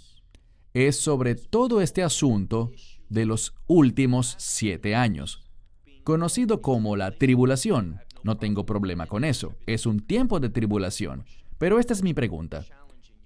es 0.73 0.97
sobre 0.97 1.35
todo 1.35 1.81
este 1.81 2.03
asunto 2.03 2.71
de 3.09 3.25
los 3.25 3.55
últimos 3.67 4.35
siete 4.37 4.95
años, 4.95 5.43
conocido 6.03 6.61
como 6.61 6.95
la 6.95 7.11
tribulación. 7.11 7.99
No 8.23 8.37
tengo 8.37 8.65
problema 8.65 9.07
con 9.07 9.23
eso, 9.23 9.55
es 9.65 9.85
un 9.85 10.01
tiempo 10.01 10.39
de 10.39 10.49
tribulación. 10.49 11.25
Pero 11.57 11.79
esta 11.79 11.93
es 11.93 12.03
mi 12.03 12.13
pregunta. 12.13 12.65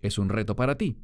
Es 0.02 0.18
un 0.18 0.30
reto 0.30 0.56
para 0.56 0.78
ti. 0.78 0.98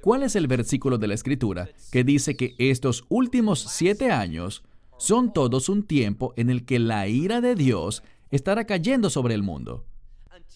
¿Cuál 0.00 0.24
es 0.24 0.34
el 0.34 0.48
versículo 0.48 0.98
de 0.98 1.06
la 1.06 1.14
Escritura 1.14 1.68
que 1.92 2.02
dice 2.02 2.36
que 2.36 2.54
estos 2.58 3.04
últimos 3.08 3.60
siete 3.60 4.10
años 4.10 4.64
son 4.98 5.32
todos 5.32 5.68
un 5.68 5.84
tiempo 5.84 6.34
en 6.36 6.50
el 6.50 6.64
que 6.64 6.80
la 6.80 7.06
ira 7.06 7.40
de 7.40 7.54
Dios 7.54 8.02
estará 8.30 8.64
cayendo 8.64 9.10
sobre 9.10 9.34
el 9.34 9.42
mundo? 9.42 9.84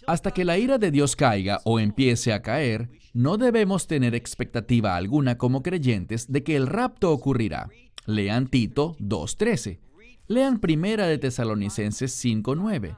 Hasta 0.06 0.30
que 0.30 0.44
la 0.44 0.58
ira 0.58 0.78
de 0.78 0.90
Dios 0.90 1.16
caiga 1.16 1.60
o 1.64 1.80
empiece 1.80 2.32
a 2.32 2.42
caer, 2.42 2.90
no 3.12 3.38
debemos 3.38 3.86
tener 3.86 4.14
expectativa 4.14 4.96
alguna 4.96 5.38
como 5.38 5.62
creyentes 5.62 6.30
de 6.30 6.42
que 6.42 6.56
el 6.56 6.66
rapto 6.66 7.12
ocurrirá. 7.12 7.68
Lean 8.06 8.46
Tito 8.48 8.96
2.13. 9.00 9.80
Lean 10.28 10.58
Primera 10.60 11.06
de 11.06 11.18
Tesalonicenses 11.18 12.24
5.9. 12.24 12.96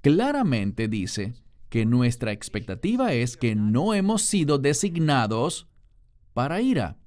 Claramente 0.00 0.88
dice 0.88 1.34
que 1.68 1.86
nuestra 1.86 2.32
expectativa 2.32 3.14
es 3.14 3.36
que 3.36 3.54
no 3.54 3.94
hemos 3.94 4.22
sido 4.22 4.58
designados 4.58 5.68
para 6.34 6.60
ira. 6.60 6.98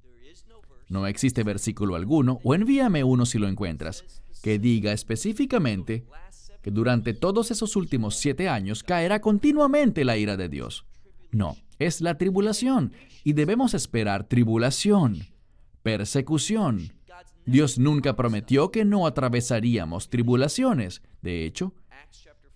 No 0.88 1.08
existe 1.08 1.44
versículo 1.44 1.96
alguno, 1.96 2.40
o 2.44 2.54
envíame 2.56 3.04
uno 3.04 3.26
si 3.26 3.40
lo 3.40 3.48
encuentras, 3.48 4.06
que 4.42 4.60
diga 4.60 4.94
específicamente 4.94 6.06
que 6.66 6.72
durante 6.72 7.14
todos 7.14 7.52
esos 7.52 7.76
últimos 7.76 8.16
siete 8.16 8.50
años 8.50 8.82
caerá 8.82 9.22
continuamente 9.22 10.04
la 10.04 10.18
ira 10.18 10.36
de 10.36 10.50
Dios. 10.50 10.84
No, 11.30 11.58
es 11.78 12.02
la 12.02 12.18
tribulación, 12.18 12.92
y 13.24 13.34
debemos 13.34 13.76
esperar 13.76 14.24
tribulación, 14.24 15.28
persecución. 15.84 16.92
Dios 17.46 17.78
nunca 17.78 18.16
prometió 18.16 18.72
que 18.72 18.84
no 18.84 19.06
atravesaríamos 19.06 20.10
tribulaciones. 20.10 21.04
De 21.22 21.46
hecho, 21.46 21.76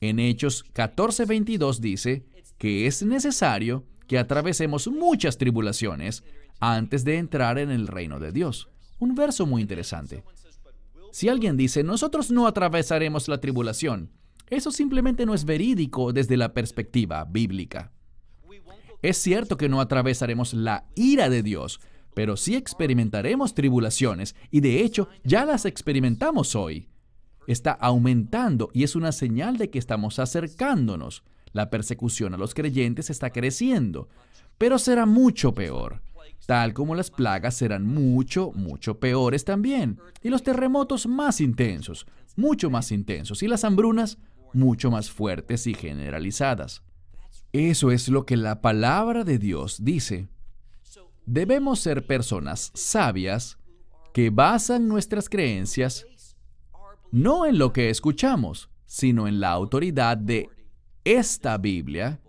en 0.02 0.18
Hechos 0.18 0.66
14:22 0.74 1.78
dice 1.78 2.26
que 2.58 2.88
es 2.88 3.04
necesario 3.04 3.86
que 4.08 4.18
atravesemos 4.18 4.88
muchas 4.88 5.38
tribulaciones 5.38 6.24
antes 6.60 7.04
de 7.04 7.20
entrar 7.20 7.60
en 7.60 7.70
el 7.70 7.86
reino 7.86 8.20
de 8.20 8.32
Dios. 8.32 8.70
Un 8.98 9.14
verso 9.14 9.46
muy 9.46 9.62
interesante. 9.62 10.24
Si 11.12 11.30
alguien 11.30 11.58
dice, 11.58 11.84
nosotros 11.84 12.32
no 12.32 12.48
atravesaremos 12.48 13.28
la 13.28 13.40
tribulación, 13.40 14.12
eso 14.50 14.72
simplemente 14.72 15.26
no 15.26 15.34
es 15.34 15.46
verídico 15.46 16.12
desde 16.14 16.38
la 16.38 16.54
perspectiva 16.54 17.24
bíblica. 17.26 17.92
Es 19.02 19.18
cierto 19.18 19.58
que 19.58 19.70
no 19.70 19.80
atravesaremos 19.80 20.54
la 20.54 20.86
ira 20.96 21.30
de 21.30 21.44
Dios, 21.44 21.80
pero 22.14 22.36
sí 22.36 22.56
experimentaremos 22.56 23.54
tribulaciones 23.54 24.36
y 24.52 24.60
de 24.60 24.82
hecho 24.82 25.08
ya 25.24 25.46
las 25.46 25.66
experimentamos 25.66 26.56
hoy. 26.56 26.90
Está 27.48 27.72
aumentando 27.72 28.70
y 28.74 28.84
es 28.84 28.96
una 28.96 29.12
señal 29.12 29.58
de 29.58 29.70
que 29.70 29.80
estamos 29.80 30.20
acercándonos. 30.20 31.24
La 31.54 31.70
persecución 31.70 32.34
a 32.34 32.38
los 32.38 32.54
creyentes 32.54 33.10
está 33.10 33.32
creciendo, 33.32 34.10
pero 34.58 34.78
será 34.78 35.06
mucho 35.06 35.54
peor 35.54 36.02
tal 36.46 36.74
como 36.74 36.96
las 36.96 37.12
plagas 37.12 37.56
serán 37.56 37.86
mucho, 37.86 38.52
mucho 38.54 39.00
peores 39.00 39.46
también, 39.46 40.00
y 40.22 40.30
los 40.30 40.44
terremotos 40.44 41.08
más 41.08 41.42
intensos, 41.42 42.06
mucho 42.36 42.70
más 42.70 42.92
intensos, 42.92 43.44
y 43.44 43.48
las 43.48 43.64
hambrunas 43.64 44.18
mucho 44.54 44.90
más 44.92 45.12
fuertes 45.12 45.68
y 45.68 45.74
generalizadas. 45.74 46.82
Eso 47.52 47.92
es 47.92 48.10
lo 48.10 48.26
que 48.26 48.38
la 48.38 48.62
palabra 48.62 49.24
de 49.24 49.38
Dios 49.38 49.84
dice. 49.84 50.28
Debemos 51.26 51.80
ser 51.80 52.06
personas 52.06 52.72
sabias 52.74 53.58
que 54.14 54.30
basan 54.30 54.88
nuestras 54.88 55.30
creencias 55.30 56.06
no 57.12 57.46
en 57.46 57.58
lo 57.58 57.74
que 57.74 57.90
escuchamos, 57.90 58.70
sino 58.86 59.28
en 59.28 59.40
la 59.40 59.52
autoridad 59.52 60.18
de 60.18 60.50
esta 61.04 61.58
Biblia 61.58 62.22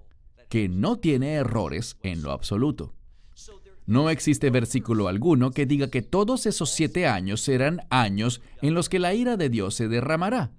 que 0.48 0.68
no 0.68 0.98
tiene 0.98 1.34
errores 1.34 1.96
en 2.02 2.22
lo 2.22 2.32
absoluto. 2.32 2.94
No 3.90 4.08
existe 4.08 4.50
versículo 4.50 5.08
alguno 5.08 5.50
que 5.50 5.66
diga 5.66 5.90
que 5.90 6.00
todos 6.00 6.46
esos 6.46 6.70
siete 6.70 7.08
años 7.08 7.40
serán 7.40 7.80
años 7.90 8.40
en 8.62 8.72
los 8.72 8.88
que 8.88 9.00
la 9.00 9.14
ira 9.14 9.36
de 9.36 9.48
Dios 9.48 9.74
se 9.74 9.88
derramará. 9.88 10.52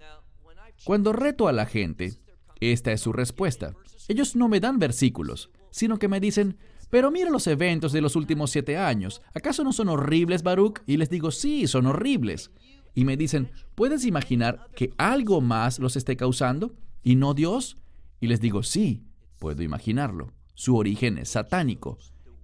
Cuando 0.84 1.14
reto 1.14 1.48
a 1.48 1.54
la 1.54 1.66
gente, 1.66 2.16
esta 2.60 2.92
es 2.92 3.00
su 3.00 3.14
respuesta. 3.14 3.74
Ellos 4.10 4.36
no 4.36 4.50
me 4.50 4.60
dan 4.60 4.80
versículos, 4.80 5.50
sino 5.70 5.98
que 5.98 6.10
me 6.10 6.20
dicen, 6.20 6.58
pero 6.90 7.10
mira 7.10 7.30
los 7.30 7.48
eventos 7.48 7.94
de 7.94 8.02
los 8.02 8.18
últimos 8.18 8.52
siete 8.52 8.76
años. 8.76 9.22
¿Acaso 9.34 9.64
no 9.64 9.72
son 9.72 9.88
horribles, 9.88 10.44
Baruch? 10.44 10.82
Y 10.86 10.98
les 10.98 11.10
digo, 11.10 11.32
sí, 11.32 11.68
son 11.68 11.86
horribles. 11.86 12.52
Y 12.96 13.06
me 13.06 13.16
dicen, 13.16 13.50
¿puedes 13.76 14.04
imaginar 14.04 14.68
que 14.76 14.92
algo 14.98 15.40
más 15.40 15.80
los 15.80 15.96
esté 15.96 16.18
causando 16.18 16.76
y 17.02 17.16
no 17.16 17.34
Dios? 17.34 17.78
Y 18.20 18.28
les 18.28 18.42
digo, 18.42 18.62
sí, 18.62 19.06
puedo 19.40 19.64
imaginarlo. 19.64 20.34
Su 20.54 20.76
origen 20.76 21.18
es 21.18 21.30
satánico. 21.30 21.98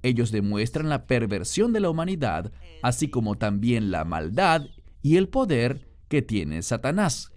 Ellos 0.08 0.32
demuestran 0.32 0.88
la 0.88 1.06
perversión 1.06 1.74
de 1.74 1.82
la 1.82 1.90
humanidad, 1.90 2.54
así 2.82 3.10
como 3.10 3.38
también 3.38 3.92
la 3.92 4.06
maldad 4.06 4.66
y 5.02 5.18
el 5.18 5.28
poder 5.28 5.90
que 6.08 6.22
tiene 6.22 6.62
Satanás. 6.62 7.34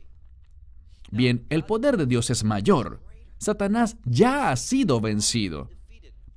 Bien, 1.11 1.47
el 1.51 1.65
poder 1.65 1.97
de 1.97 2.07
Dios 2.07 2.31
es 2.31 2.45
mayor. 2.45 3.03
Satanás 3.39 3.97
ya 4.05 4.51
ha 4.51 4.57
sido 4.57 5.01
vencido, 5.01 5.69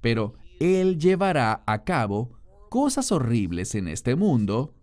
pero 0.02 0.34
Él 0.60 0.98
llevará 0.98 1.64
a 1.68 1.84
cabo 1.84 2.40
cosas 2.70 3.12
horribles 3.12 3.76
en 3.76 3.88
este 3.88 4.16
mundo 4.16 4.74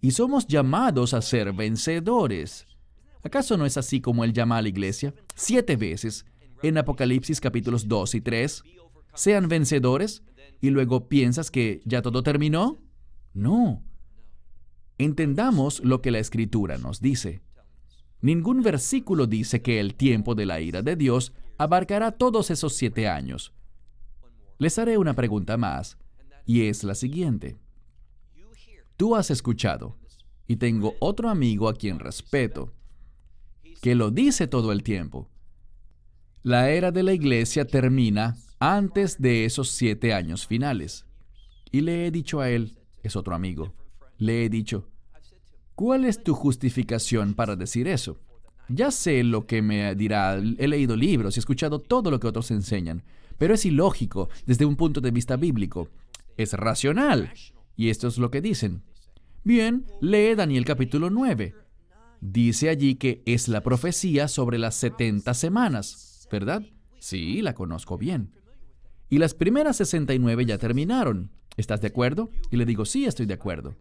y 0.00 0.12
somos 0.12 0.46
llamados 0.46 1.12
a 1.12 1.22
ser 1.22 1.52
vencedores. 1.52 2.68
¿Acaso 3.24 3.56
no 3.56 3.66
es 3.66 3.76
así 3.76 4.00
como 4.00 4.22
Él 4.22 4.32
llama 4.32 4.58
a 4.58 4.62
la 4.62 4.68
iglesia? 4.68 5.12
Siete 5.34 5.74
veces 5.74 6.24
en 6.62 6.78
Apocalipsis 6.78 7.40
capítulos 7.40 7.88
2 7.88 8.14
y 8.14 8.20
3. 8.20 8.62
Sean 9.14 9.48
vencedores 9.48 10.22
y 10.64 10.70
luego 10.70 11.10
piensas 11.10 11.50
que 11.50 11.82
ya 11.84 12.00
todo 12.00 12.22
terminó? 12.22 12.78
No. 13.34 13.82
Entendamos 14.96 15.84
lo 15.84 16.00
que 16.00 16.10
la 16.10 16.20
escritura 16.20 16.78
nos 16.78 17.02
dice. 17.02 17.42
Ningún 18.22 18.62
versículo 18.62 19.26
dice 19.26 19.60
que 19.60 19.78
el 19.78 19.94
tiempo 19.94 20.34
de 20.34 20.46
la 20.46 20.62
ira 20.62 20.80
de 20.80 20.96
Dios 20.96 21.34
abarcará 21.58 22.12
todos 22.12 22.50
esos 22.50 22.72
siete 22.72 23.08
años. 23.08 23.52
Les 24.56 24.78
haré 24.78 24.96
una 24.96 25.12
pregunta 25.12 25.58
más, 25.58 25.98
y 26.46 26.62
es 26.62 26.82
la 26.82 26.94
siguiente. 26.94 27.58
Tú 28.96 29.16
has 29.16 29.30
escuchado, 29.30 29.98
y 30.46 30.56
tengo 30.56 30.94
otro 30.98 31.28
amigo 31.28 31.68
a 31.68 31.74
quien 31.74 31.98
respeto, 31.98 32.72
que 33.82 33.94
lo 33.94 34.10
dice 34.10 34.46
todo 34.46 34.72
el 34.72 34.82
tiempo. 34.82 35.28
La 36.42 36.70
era 36.70 36.90
de 36.90 37.02
la 37.02 37.12
iglesia 37.12 37.66
termina 37.66 38.38
antes 38.72 39.20
de 39.20 39.44
esos 39.44 39.68
siete 39.68 40.14
años 40.14 40.46
finales. 40.46 41.04
Y 41.70 41.82
le 41.82 42.06
he 42.06 42.10
dicho 42.10 42.40
a 42.40 42.48
él, 42.48 42.78
es 43.02 43.14
otro 43.14 43.34
amigo, 43.34 43.74
le 44.16 44.44
he 44.44 44.48
dicho, 44.48 44.88
¿cuál 45.74 46.06
es 46.06 46.22
tu 46.22 46.32
justificación 46.32 47.34
para 47.34 47.56
decir 47.56 47.86
eso? 47.86 48.18
Ya 48.70 48.90
sé 48.90 49.22
lo 49.22 49.46
que 49.46 49.60
me 49.60 49.94
dirá, 49.94 50.36
he 50.36 50.66
leído 50.66 50.96
libros 50.96 51.36
y 51.36 51.40
escuchado 51.40 51.78
todo 51.78 52.10
lo 52.10 52.18
que 52.18 52.26
otros 52.26 52.50
enseñan, 52.50 53.02
pero 53.36 53.52
es 53.52 53.66
ilógico 53.66 54.30
desde 54.46 54.64
un 54.64 54.76
punto 54.76 55.02
de 55.02 55.10
vista 55.10 55.36
bíblico. 55.36 55.90
Es 56.38 56.54
racional. 56.54 57.34
Y 57.76 57.90
esto 57.90 58.08
es 58.08 58.16
lo 58.16 58.30
que 58.30 58.40
dicen. 58.40 58.82
Bien, 59.42 59.84
lee 60.00 60.34
Daniel 60.34 60.64
capítulo 60.64 61.10
9. 61.10 61.54
Dice 62.22 62.70
allí 62.70 62.94
que 62.94 63.22
es 63.26 63.48
la 63.48 63.62
profecía 63.62 64.26
sobre 64.26 64.56
las 64.56 64.74
70 64.76 65.34
semanas, 65.34 66.26
¿verdad? 66.32 66.62
Sí, 66.98 67.42
la 67.42 67.52
conozco 67.52 67.98
bien. 67.98 68.32
Y 69.08 69.18
las 69.18 69.34
primeras 69.34 69.76
69 69.76 70.46
ya 70.46 70.58
terminaron. 70.58 71.30
¿Estás 71.56 71.80
de 71.80 71.88
acuerdo? 71.88 72.30
Y 72.50 72.56
le 72.56 72.64
digo, 72.64 72.84
sí, 72.84 73.04
estoy 73.04 73.26
de 73.26 73.34
acuerdo. 73.34 73.76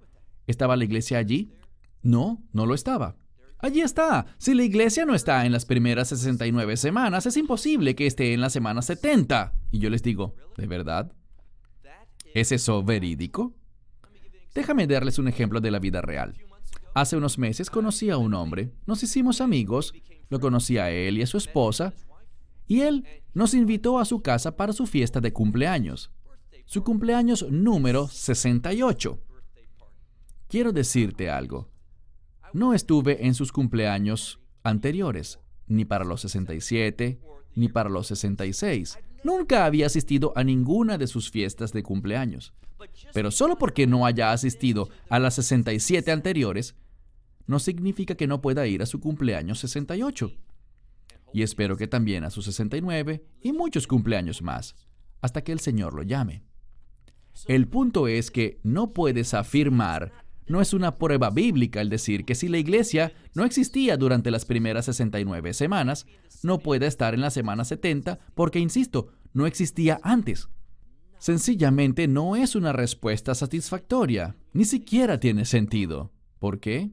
¿Estaba 0.47 0.75
la 0.75 0.83
iglesia 0.83 1.17
allí? 1.17 1.51
No, 2.01 2.43
no 2.51 2.65
lo 2.65 2.75
estaba. 2.75 3.15
Allí 3.59 3.81
está. 3.81 4.25
Si 4.37 4.53
la 4.53 4.63
iglesia 4.63 5.05
no 5.05 5.15
está 5.15 5.45
en 5.45 5.53
las 5.53 5.65
primeras 5.65 6.09
69 6.09 6.75
semanas, 6.75 7.25
es 7.25 7.37
imposible 7.37 7.95
que 7.95 8.05
esté 8.05 8.33
en 8.33 8.41
la 8.41 8.49
semana 8.49 8.81
70. 8.81 9.53
Y 9.71 9.79
yo 9.79 9.89
les 9.89 10.03
digo, 10.03 10.35
¿de 10.57 10.67
verdad? 10.67 11.13
¿Es 12.33 12.51
eso 12.51 12.83
verídico? 12.83 13.53
Déjame 14.53 14.85
darles 14.85 15.17
un 15.17 15.29
ejemplo 15.29 15.61
de 15.61 15.71
la 15.71 15.79
vida 15.79 16.01
real. 16.01 16.35
Hace 16.93 17.15
unos 17.15 17.37
meses 17.37 17.69
conocí 17.69 18.09
a 18.09 18.17
un 18.17 18.33
hombre, 18.33 18.71
nos 18.85 19.01
hicimos 19.01 19.41
amigos, 19.41 19.95
lo 20.29 20.39
conocí 20.39 20.77
a 20.77 20.91
él 20.91 21.17
y 21.17 21.21
a 21.23 21.27
su 21.27 21.37
esposa, 21.37 21.93
y 22.67 22.81
él 22.81 23.05
nos 23.33 23.53
invitó 23.53 23.99
a 23.99 24.05
su 24.05 24.21
casa 24.21 24.55
para 24.55 24.73
su 24.73 24.85
fiesta 24.85 25.19
de 25.19 25.33
cumpleaños, 25.33 26.11
su 26.65 26.83
cumpleaños 26.83 27.45
número 27.49 28.07
68. 28.07 29.19
Quiero 30.47 30.71
decirte 30.71 31.29
algo. 31.29 31.69
No 32.53 32.73
estuve 32.73 33.25
en 33.25 33.33
sus 33.33 33.51
cumpleaños 33.51 34.39
anteriores, 34.63 35.39
ni 35.67 35.85
para 35.85 36.05
los 36.05 36.21
67, 36.21 37.19
ni 37.55 37.69
para 37.69 37.89
los 37.89 38.07
66. 38.07 38.97
Nunca 39.23 39.65
había 39.65 39.87
asistido 39.87 40.33
a 40.35 40.43
ninguna 40.43 40.97
de 40.97 41.07
sus 41.07 41.31
fiestas 41.31 41.73
de 41.73 41.83
cumpleaños. 41.83 42.53
Pero 43.13 43.31
solo 43.31 43.57
porque 43.57 43.87
no 43.87 44.05
haya 44.05 44.31
asistido 44.31 44.89
a 45.09 45.17
las 45.19 45.35
67 45.35 46.11
anteriores, 46.11 46.75
no 47.47 47.59
significa 47.59 48.15
que 48.15 48.27
no 48.27 48.41
pueda 48.41 48.67
ir 48.67 48.81
a 48.81 48.85
su 48.85 48.99
cumpleaños 48.99 49.59
68 49.59 50.31
y 51.33 51.41
espero 51.41 51.75
que 51.75 51.87
también 51.87 52.23
a 52.23 52.29
sus 52.29 52.45
69 52.45 53.25
y 53.41 53.51
muchos 53.51 53.87
cumpleaños 53.87 54.41
más, 54.41 54.75
hasta 55.21 55.43
que 55.43 55.51
el 55.51 55.59
Señor 55.59 55.93
lo 55.93 56.03
llame. 56.03 56.43
El 57.47 57.67
punto 57.67 58.07
es 58.07 58.29
que 58.29 58.59
no 58.63 58.93
puedes 58.93 59.33
afirmar, 59.33 60.13
no 60.45 60.61
es 60.61 60.73
una 60.73 60.97
prueba 60.97 61.31
bíblica 61.31 61.81
el 61.81 61.89
decir 61.89 62.25
que 62.25 62.35
si 62.35 62.47
la 62.47 62.59
iglesia 62.59 63.13
no 63.33 63.43
existía 63.43 63.97
durante 63.97 64.29
las 64.29 64.45
primeras 64.45 64.85
69 64.85 65.53
semanas, 65.53 66.05
no 66.43 66.59
puede 66.59 66.85
estar 66.85 67.13
en 67.13 67.21
la 67.21 67.31
semana 67.31 67.65
70 67.65 68.19
porque, 68.35 68.59
insisto, 68.59 69.07
no 69.33 69.47
existía 69.47 69.99
antes. 70.03 70.49
Sencillamente 71.17 72.07
no 72.07 72.35
es 72.35 72.55
una 72.55 72.73
respuesta 72.73 73.33
satisfactoria, 73.33 74.35
ni 74.51 74.65
siquiera 74.65 75.19
tiene 75.19 75.45
sentido. 75.45 76.11
¿Por 76.37 76.59
qué? 76.59 76.91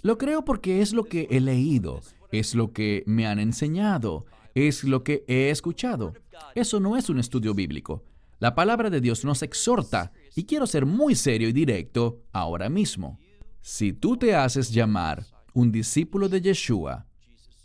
Lo 0.00 0.18
creo 0.18 0.44
porque 0.44 0.80
es 0.80 0.94
lo 0.94 1.04
que 1.04 1.28
he 1.30 1.40
leído 1.40 2.00
es 2.38 2.54
lo 2.54 2.72
que 2.72 3.02
me 3.06 3.26
han 3.26 3.38
enseñado, 3.38 4.26
es 4.54 4.84
lo 4.84 5.02
que 5.02 5.24
he 5.28 5.50
escuchado. 5.50 6.14
Eso 6.54 6.80
no 6.80 6.96
es 6.96 7.08
un 7.08 7.18
estudio 7.18 7.54
bíblico. 7.54 8.04
La 8.40 8.54
palabra 8.54 8.90
de 8.90 9.00
Dios 9.00 9.24
nos 9.24 9.42
exhorta 9.42 10.12
Y 10.36 10.44
quiero 10.44 10.66
ser 10.66 10.84
muy 10.84 11.14
serio 11.14 11.48
y 11.48 11.52
directo 11.52 12.22
ahora 12.32 12.68
mismo. 12.68 13.18
Si 13.62 13.92
tú 13.92 14.16
te 14.16 14.34
haces 14.34 14.72
llamar 14.72 15.24
un 15.54 15.70
discípulo 15.70 16.28
de 16.28 16.40
Yeshua, 16.40 17.06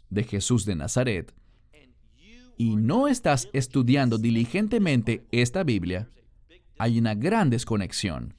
de 0.09 0.24
Jesús 0.24 0.65
de 0.65 0.76
Nazaret, 0.76 1.34
y 2.57 2.76
no 2.76 3.07
estás 3.07 3.49
estudiando 3.53 4.17
diligentemente 4.17 5.26
esta 5.32 5.63
Biblia, 5.63 6.09
hay 6.78 6.99
una 6.99 7.15
gran 7.15 7.49
desconexión. 7.49 8.36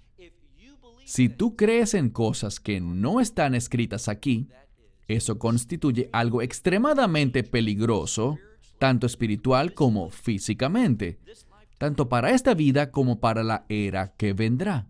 Si 1.04 1.28
tú 1.28 1.56
crees 1.56 1.94
en 1.94 2.10
cosas 2.10 2.60
que 2.60 2.80
no 2.80 3.20
están 3.20 3.54
escritas 3.54 4.08
aquí, 4.08 4.48
eso 5.16 5.38
constituye 5.40 6.08
algo 6.12 6.40
extremadamente 6.40 7.42
peligroso, 7.42 8.38
tanto 8.78 9.06
espiritual 9.06 9.74
como 9.74 10.08
físicamente, 10.08 11.18
tanto 11.78 12.08
para 12.08 12.30
esta 12.30 12.54
vida 12.54 12.92
como 12.92 13.18
para 13.18 13.42
la 13.42 13.66
era 13.68 14.14
que 14.16 14.34
vendrá. 14.34 14.86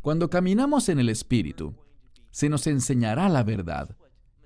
Cuando 0.00 0.30
caminamos 0.30 0.88
en 0.88 1.00
el 1.00 1.08
Espíritu, 1.08 1.74
se 2.30 2.48
nos 2.48 2.68
enseñará 2.68 3.28
la 3.28 3.42
verdad. 3.42 3.96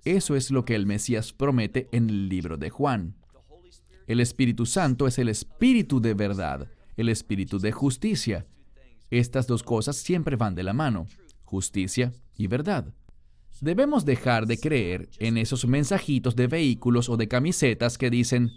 Eso 0.03 0.35
es 0.35 0.51
lo 0.51 0.65
que 0.65 0.77
el 0.77 0.87
Mesías 0.87 1.35
promete 1.35 1.89
en 1.93 2.09
el 2.09 2.31
libro 2.31 2.57
de 2.57 2.71
Juan. 2.71 3.15
El 4.07 4.19
Espíritu 4.21 4.65
Santo 4.65 5.07
es 5.07 5.19
el 5.19 5.29
Espíritu 5.29 6.01
de 6.01 6.15
verdad, 6.15 6.69
el 6.97 7.11
Espíritu 7.11 7.59
de 7.59 7.71
justicia. 7.71 8.47
Estas 9.11 9.47
dos 9.47 9.63
cosas 9.63 9.97
siempre 9.97 10.37
van 10.37 10.55
de 10.55 10.63
la 10.63 10.73
mano, 10.73 11.07
justicia 11.45 12.15
y 12.35 12.47
verdad. 12.47 12.95
Debemos 13.63 14.05
dejar 14.05 14.49
de 14.49 14.59
creer 14.59 15.09
en 15.21 15.39
esos 15.39 15.69
mensajitos 15.69 16.35
de 16.35 16.49
vehículos 16.49 17.09
o 17.09 17.17
de 17.17 17.29
camisetas 17.29 17.97
que 17.97 18.11
dicen, 18.11 18.51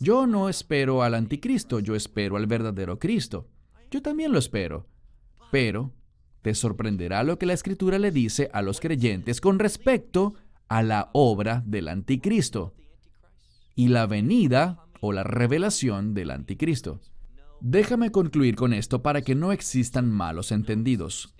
yo 0.00 0.26
no 0.26 0.48
espero 0.48 1.04
al 1.04 1.14
anticristo, 1.14 1.78
yo 1.78 1.94
espero 1.94 2.36
al 2.36 2.48
verdadero 2.48 2.98
Cristo. 2.98 3.46
Yo 3.88 4.02
también 4.02 4.32
lo 4.32 4.40
espero. 4.40 4.88
Pero 5.52 5.92
te 6.42 6.54
sorprenderá 6.54 7.22
lo 7.22 7.38
que 7.38 7.46
la 7.46 7.52
escritura 7.52 8.00
le 8.00 8.10
dice 8.10 8.50
a 8.52 8.62
los 8.62 8.80
creyentes 8.80 9.40
con 9.40 9.60
respecto 9.60 10.34
a 10.66 10.82
la 10.82 11.10
obra 11.12 11.62
del 11.64 11.86
anticristo 11.86 12.74
y 13.76 13.88
la 13.88 14.06
venida 14.08 14.86
o 15.00 15.12
la 15.12 15.22
revelación 15.22 16.14
del 16.14 16.32
anticristo. 16.32 17.00
Déjame 17.60 18.10
concluir 18.10 18.56
con 18.56 18.72
esto 18.72 19.02
para 19.02 19.22
que 19.22 19.36
no 19.36 19.52
existan 19.52 20.10
malos 20.10 20.50
entendidos. 20.50 21.32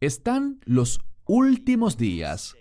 Están 0.00 0.60
los 0.64 1.02
últimos 1.26 1.96
días, 1.96 2.56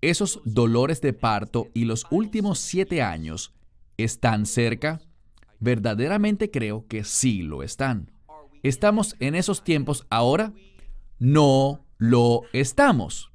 esos 0.00 0.40
dolores 0.44 1.00
de 1.00 1.12
parto 1.12 1.68
y 1.74 1.84
los 1.84 2.06
últimos 2.10 2.58
siete 2.58 3.02
años 3.02 3.54
están 3.96 4.46
cerca. 4.46 5.00
Verdaderamente 5.58 6.50
creo 6.50 6.86
que 6.86 7.04
sí 7.04 7.42
lo 7.42 7.62
están. 7.62 8.10
¿Estamos 8.62 9.16
en 9.20 9.34
esos 9.34 9.62
tiempos 9.62 10.06
ahora? 10.10 10.52
No 11.18 11.84
lo 11.98 12.42
estamos. 12.52 13.30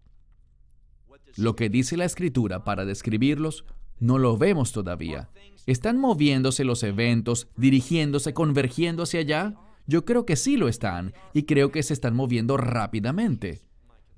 Lo 1.36 1.56
que 1.56 1.70
dice 1.70 1.98
la 1.98 2.06
escritura 2.06 2.64
para 2.64 2.86
describirlos, 2.86 3.66
no 4.00 4.18
lo 4.18 4.38
vemos 4.38 4.72
todavía. 4.72 5.30
¿Están 5.68 5.98
moviéndose 6.00 6.64
los 6.64 6.84
eventos, 6.84 7.48
dirigiéndose, 7.58 8.34
convergiendo 8.34 9.04
hacia 9.04 9.20
allá? 9.20 9.56
Yo 9.88 10.06
creo 10.06 10.26
que 10.26 10.36
sí 10.36 10.58
lo 10.58 10.68
están 10.68 11.14
y 11.34 11.44
creo 11.44 11.72
que 11.72 11.84
se 11.84 11.94
están 11.94 12.16
moviendo 12.16 12.58
rápidamente. 12.58 13.62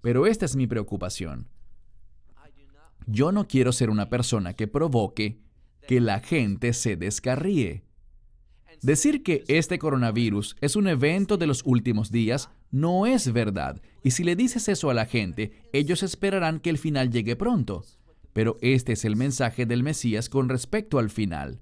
Pero 0.01 0.27
esta 0.27 0.45
es 0.45 0.55
mi 0.55 0.67
preocupación. 0.67 1.47
Yo 3.05 3.31
no 3.31 3.47
quiero 3.47 3.71
ser 3.71 3.89
una 3.89 4.09
persona 4.09 4.53
que 4.53 4.67
provoque 4.67 5.39
que 5.87 6.01
la 6.01 6.19
gente 6.19 6.73
se 6.73 6.97
descarríe. 6.97 7.83
Decir 8.81 9.23
que 9.23 9.43
este 9.47 9.79
coronavirus 9.79 10.55
es 10.61 10.75
un 10.75 10.87
evento 10.87 11.37
de 11.37 11.47
los 11.47 11.63
últimos 11.65 12.11
días 12.11 12.49
no 12.69 13.05
es 13.05 13.31
verdad. 13.33 13.81
Y 14.03 14.11
si 14.11 14.23
le 14.23 14.35
dices 14.35 14.67
eso 14.67 14.89
a 14.89 14.93
la 14.93 15.05
gente, 15.05 15.69
ellos 15.73 16.03
esperarán 16.03 16.59
que 16.59 16.69
el 16.69 16.77
final 16.77 17.09
llegue 17.09 17.35
pronto. 17.35 17.83
Pero 18.33 18.57
este 18.61 18.93
es 18.93 19.05
el 19.05 19.15
mensaje 19.15 19.65
del 19.65 19.83
Mesías 19.83 20.29
con 20.29 20.49
respecto 20.49 20.99
al 20.99 21.09
final. 21.09 21.61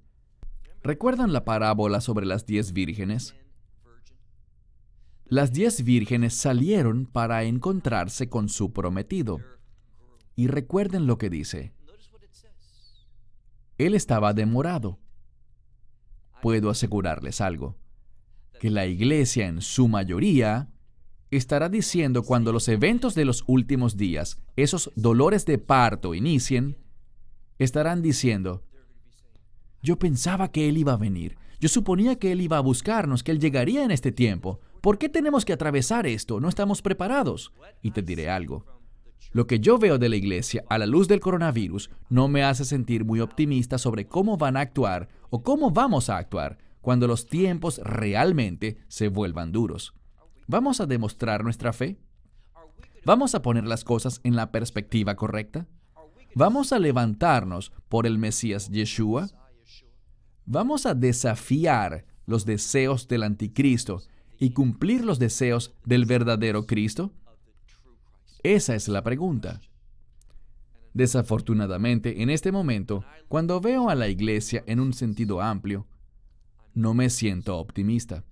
¿Recuerdan 0.83 1.31
la 1.31 1.45
parábola 1.45 2.01
sobre 2.01 2.25
las 2.25 2.45
diez 2.45 2.73
vírgenes? 2.73 3.36
Las 5.28 5.51
diez 5.51 5.84
vírgenes 5.84 6.36
salieron 6.36 7.07
para 7.07 7.43
encontrarse 7.43 8.30
con 8.30 8.47
su 8.47 8.73
prometido. 8.73 9.39
Y 10.36 10.47
recuerden 10.47 11.07
lo 11.07 11.17
que 11.17 11.30
dice. 11.30 11.73
Él 13.78 13.95
estaba 13.95 14.34
demorado. 14.34 14.99
Puedo 16.41 16.69
asegurarles 16.69 17.41
algo, 17.41 17.76
que 18.59 18.69
la 18.69 18.86
iglesia 18.86 19.47
en 19.47 19.61
su 19.61 19.88
mayoría 19.88 20.69
estará 21.32 21.69
diciendo 21.69 22.23
cuando 22.23 22.51
los 22.51 22.67
eventos 22.67 23.15
de 23.15 23.26
los 23.26 23.43
últimos 23.47 23.97
días, 23.97 24.39
esos 24.55 24.91
dolores 24.95 25.45
de 25.45 25.57
parto 25.57 26.13
inicien, 26.13 26.78
estarán 27.57 28.01
diciendo, 28.01 28.63
yo 29.82 29.97
pensaba 29.97 30.51
que 30.51 30.69
Él 30.69 30.78
iba 30.78 30.93
a 30.93 30.97
venir, 30.97 31.38
yo 31.59 31.67
suponía 31.67 32.17
que 32.17 32.32
Él 32.32 32.41
iba 32.41 32.57
a 32.57 32.61
buscarnos, 32.61 33.23
que 33.23 33.32
Él 33.32 33.39
llegaría 33.39 33.84
en 33.84 33.91
este 33.91 34.11
tiempo, 34.11 34.59
¿Por 34.86 34.99
qué 34.99 35.09
tenemos 35.09 35.45
que 35.45 35.53
atravesar 35.53 36.05
esto? 36.05 36.39
No 36.39 36.47
estamos 36.47 36.83
preparados. 36.83 37.51
Y 37.81 37.89
te 37.89 38.03
diré 38.03 38.29
algo. 38.29 38.67
Lo 39.31 39.47
que 39.47 39.59
yo 39.59 39.79
veo 39.79 39.97
de 39.97 40.09
la 40.09 40.15
iglesia 40.15 40.63
a 40.69 40.77
la 40.77 40.86
luz 40.86 41.07
del 41.07 41.21
coronavirus 41.21 41.89
no 42.07 42.27
me 42.27 42.43
hace 42.43 42.65
sentir 42.65 43.03
muy 43.03 43.19
optimista 43.19 43.79
sobre 43.79 44.05
cómo 44.05 44.38
van 44.38 44.57
a 44.57 44.59
actuar 44.59 45.09
o 45.31 45.41
cómo 45.41 45.71
vamos 45.71 46.11
a 46.11 46.17
actuar 46.17 46.59
cuando 46.81 47.07
los 47.07 47.25
tiempos 47.25 47.79
realmente 47.83 48.77
se 48.88 49.07
vuelvan 49.07 49.51
duros. 49.51 49.95
¿Vamos 50.45 50.79
a 50.79 50.86
demostrar 50.86 51.43
nuestra 51.43 51.73
fe? 51.73 51.97
¿Vamos 53.05 53.33
a 53.33 53.41
poner 53.41 53.65
las 53.65 53.83
cosas 53.83 54.21
en 54.23 54.36
la 54.36 54.51
perspectiva 54.51 55.15
correcta? 55.15 55.65
¿Vamos 56.36 56.71
a 56.73 56.77
levantarnos 56.77 57.71
por 57.89 58.05
el 58.05 58.19
Mesías 58.19 58.69
Yeshua? 58.69 59.29
¿Vamos 60.45 60.86
a 60.86 60.93
desafiar 60.93 62.05
los 62.27 62.45
deseos 62.45 63.07
del 63.07 63.23
anticristo 63.23 64.03
y 64.39 64.51
cumplir 64.51 65.03
los 65.03 65.19
deseos 65.19 65.73
del 65.86 66.05
verdadero 66.05 66.65
Cristo? 66.65 67.11
Esa 68.43 68.75
es 68.75 68.88
la 68.88 69.03
pregunta. 69.03 69.61
Desafortunadamente, 70.93 72.21
en 72.21 72.29
este 72.29 72.51
momento, 72.51 73.03
cuando 73.27 73.59
veo 73.59 73.89
a 73.89 73.95
la 73.95 74.07
iglesia 74.07 74.63
en 74.67 74.79
un 74.79 74.93
sentido 74.93 75.41
amplio, 75.41 75.88
no 76.73 76.93
me 76.93 77.09
siento 77.09 77.57
optimista. 77.57 78.23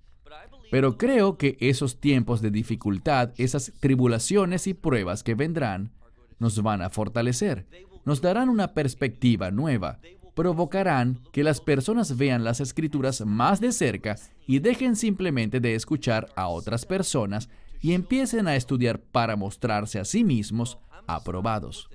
Pero 0.70 0.96
creo 0.96 1.36
que 1.36 1.56
esos 1.60 2.00
tiempos 2.00 2.40
de 2.40 2.50
dificultad, 2.50 3.32
esas 3.36 3.72
tribulaciones 3.80 4.66
y 4.66 4.74
pruebas 4.74 5.22
que 5.22 5.34
vendrán, 5.34 5.92
nos 6.38 6.62
van 6.62 6.82
a 6.82 6.90
fortalecer, 6.90 7.66
nos 8.04 8.20
darán 8.20 8.48
una 8.48 8.72
perspectiva 8.72 9.50
nueva, 9.50 10.00
provocarán 10.34 11.20
que 11.32 11.44
las 11.44 11.60
personas 11.60 12.16
vean 12.16 12.44
las 12.44 12.60
escrituras 12.60 13.24
más 13.24 13.60
de 13.60 13.72
cerca 13.72 14.16
y 14.46 14.58
dejen 14.58 14.96
simplemente 14.96 15.60
de 15.60 15.74
escuchar 15.74 16.28
a 16.36 16.48
otras 16.48 16.84
personas 16.86 17.48
y 17.80 17.92
empiecen 17.92 18.48
a 18.48 18.56
estudiar 18.56 19.00
para 19.00 19.36
mostrarse 19.36 19.98
a 19.98 20.04
sí 20.04 20.24
mismos 20.24 20.78
aprobados. 21.06 21.88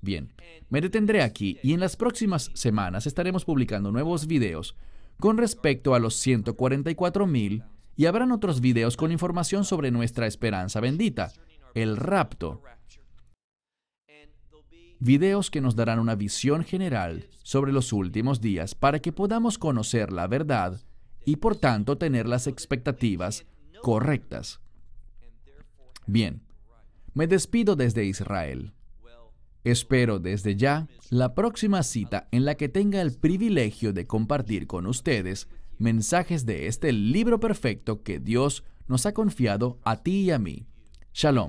Bien, 0.00 0.32
me 0.68 0.80
detendré 0.80 1.22
aquí 1.22 1.58
y 1.62 1.72
en 1.72 1.80
las 1.80 1.96
próximas 1.96 2.50
semanas 2.54 3.06
estaremos 3.06 3.44
publicando 3.44 3.90
nuevos 3.90 4.26
videos 4.26 4.76
con 5.18 5.38
respecto 5.38 5.94
a 5.94 5.98
los 5.98 6.24
144.000 6.24 7.64
y 7.96 8.06
habrán 8.06 8.30
otros 8.30 8.60
videos 8.60 8.96
con 8.96 9.10
información 9.10 9.64
sobre 9.64 9.90
nuestra 9.90 10.26
esperanza 10.26 10.80
bendita, 10.80 11.32
el 11.74 11.96
rapto, 11.96 12.62
videos 15.00 15.50
que 15.50 15.60
nos 15.60 15.76
darán 15.76 15.98
una 15.98 16.14
visión 16.14 16.64
general 16.64 17.28
sobre 17.42 17.72
los 17.72 17.92
últimos 17.92 18.40
días 18.40 18.74
para 18.74 19.00
que 19.00 19.12
podamos 19.12 19.58
conocer 19.58 20.12
la 20.12 20.26
verdad 20.26 20.80
y 21.24 21.36
por 21.36 21.56
tanto 21.56 21.98
tener 21.98 22.26
las 22.26 22.46
expectativas 22.46 23.46
correctas. 23.82 24.60
Bien, 26.06 26.42
me 27.14 27.26
despido 27.26 27.76
desde 27.76 28.04
Israel. 28.04 28.72
Espero 29.64 30.18
desde 30.18 30.56
ya 30.56 30.88
la 31.10 31.34
próxima 31.34 31.82
cita 31.82 32.28
en 32.30 32.44
la 32.44 32.56
que 32.56 32.68
tenga 32.68 33.02
el 33.02 33.18
privilegio 33.18 33.92
de 33.92 34.06
compartir 34.06 34.66
con 34.66 34.86
ustedes 34.86 35.48
mensajes 35.78 36.46
de 36.46 36.66
este 36.66 36.92
libro 36.92 37.40
perfecto 37.40 38.02
que 38.02 38.18
Dios 38.18 38.64
nos 38.86 39.04
ha 39.06 39.12
confiado 39.12 39.78
a 39.84 40.02
ti 40.02 40.22
y 40.22 40.30
a 40.30 40.38
mí. 40.38 40.66
Shalom. 41.12 41.48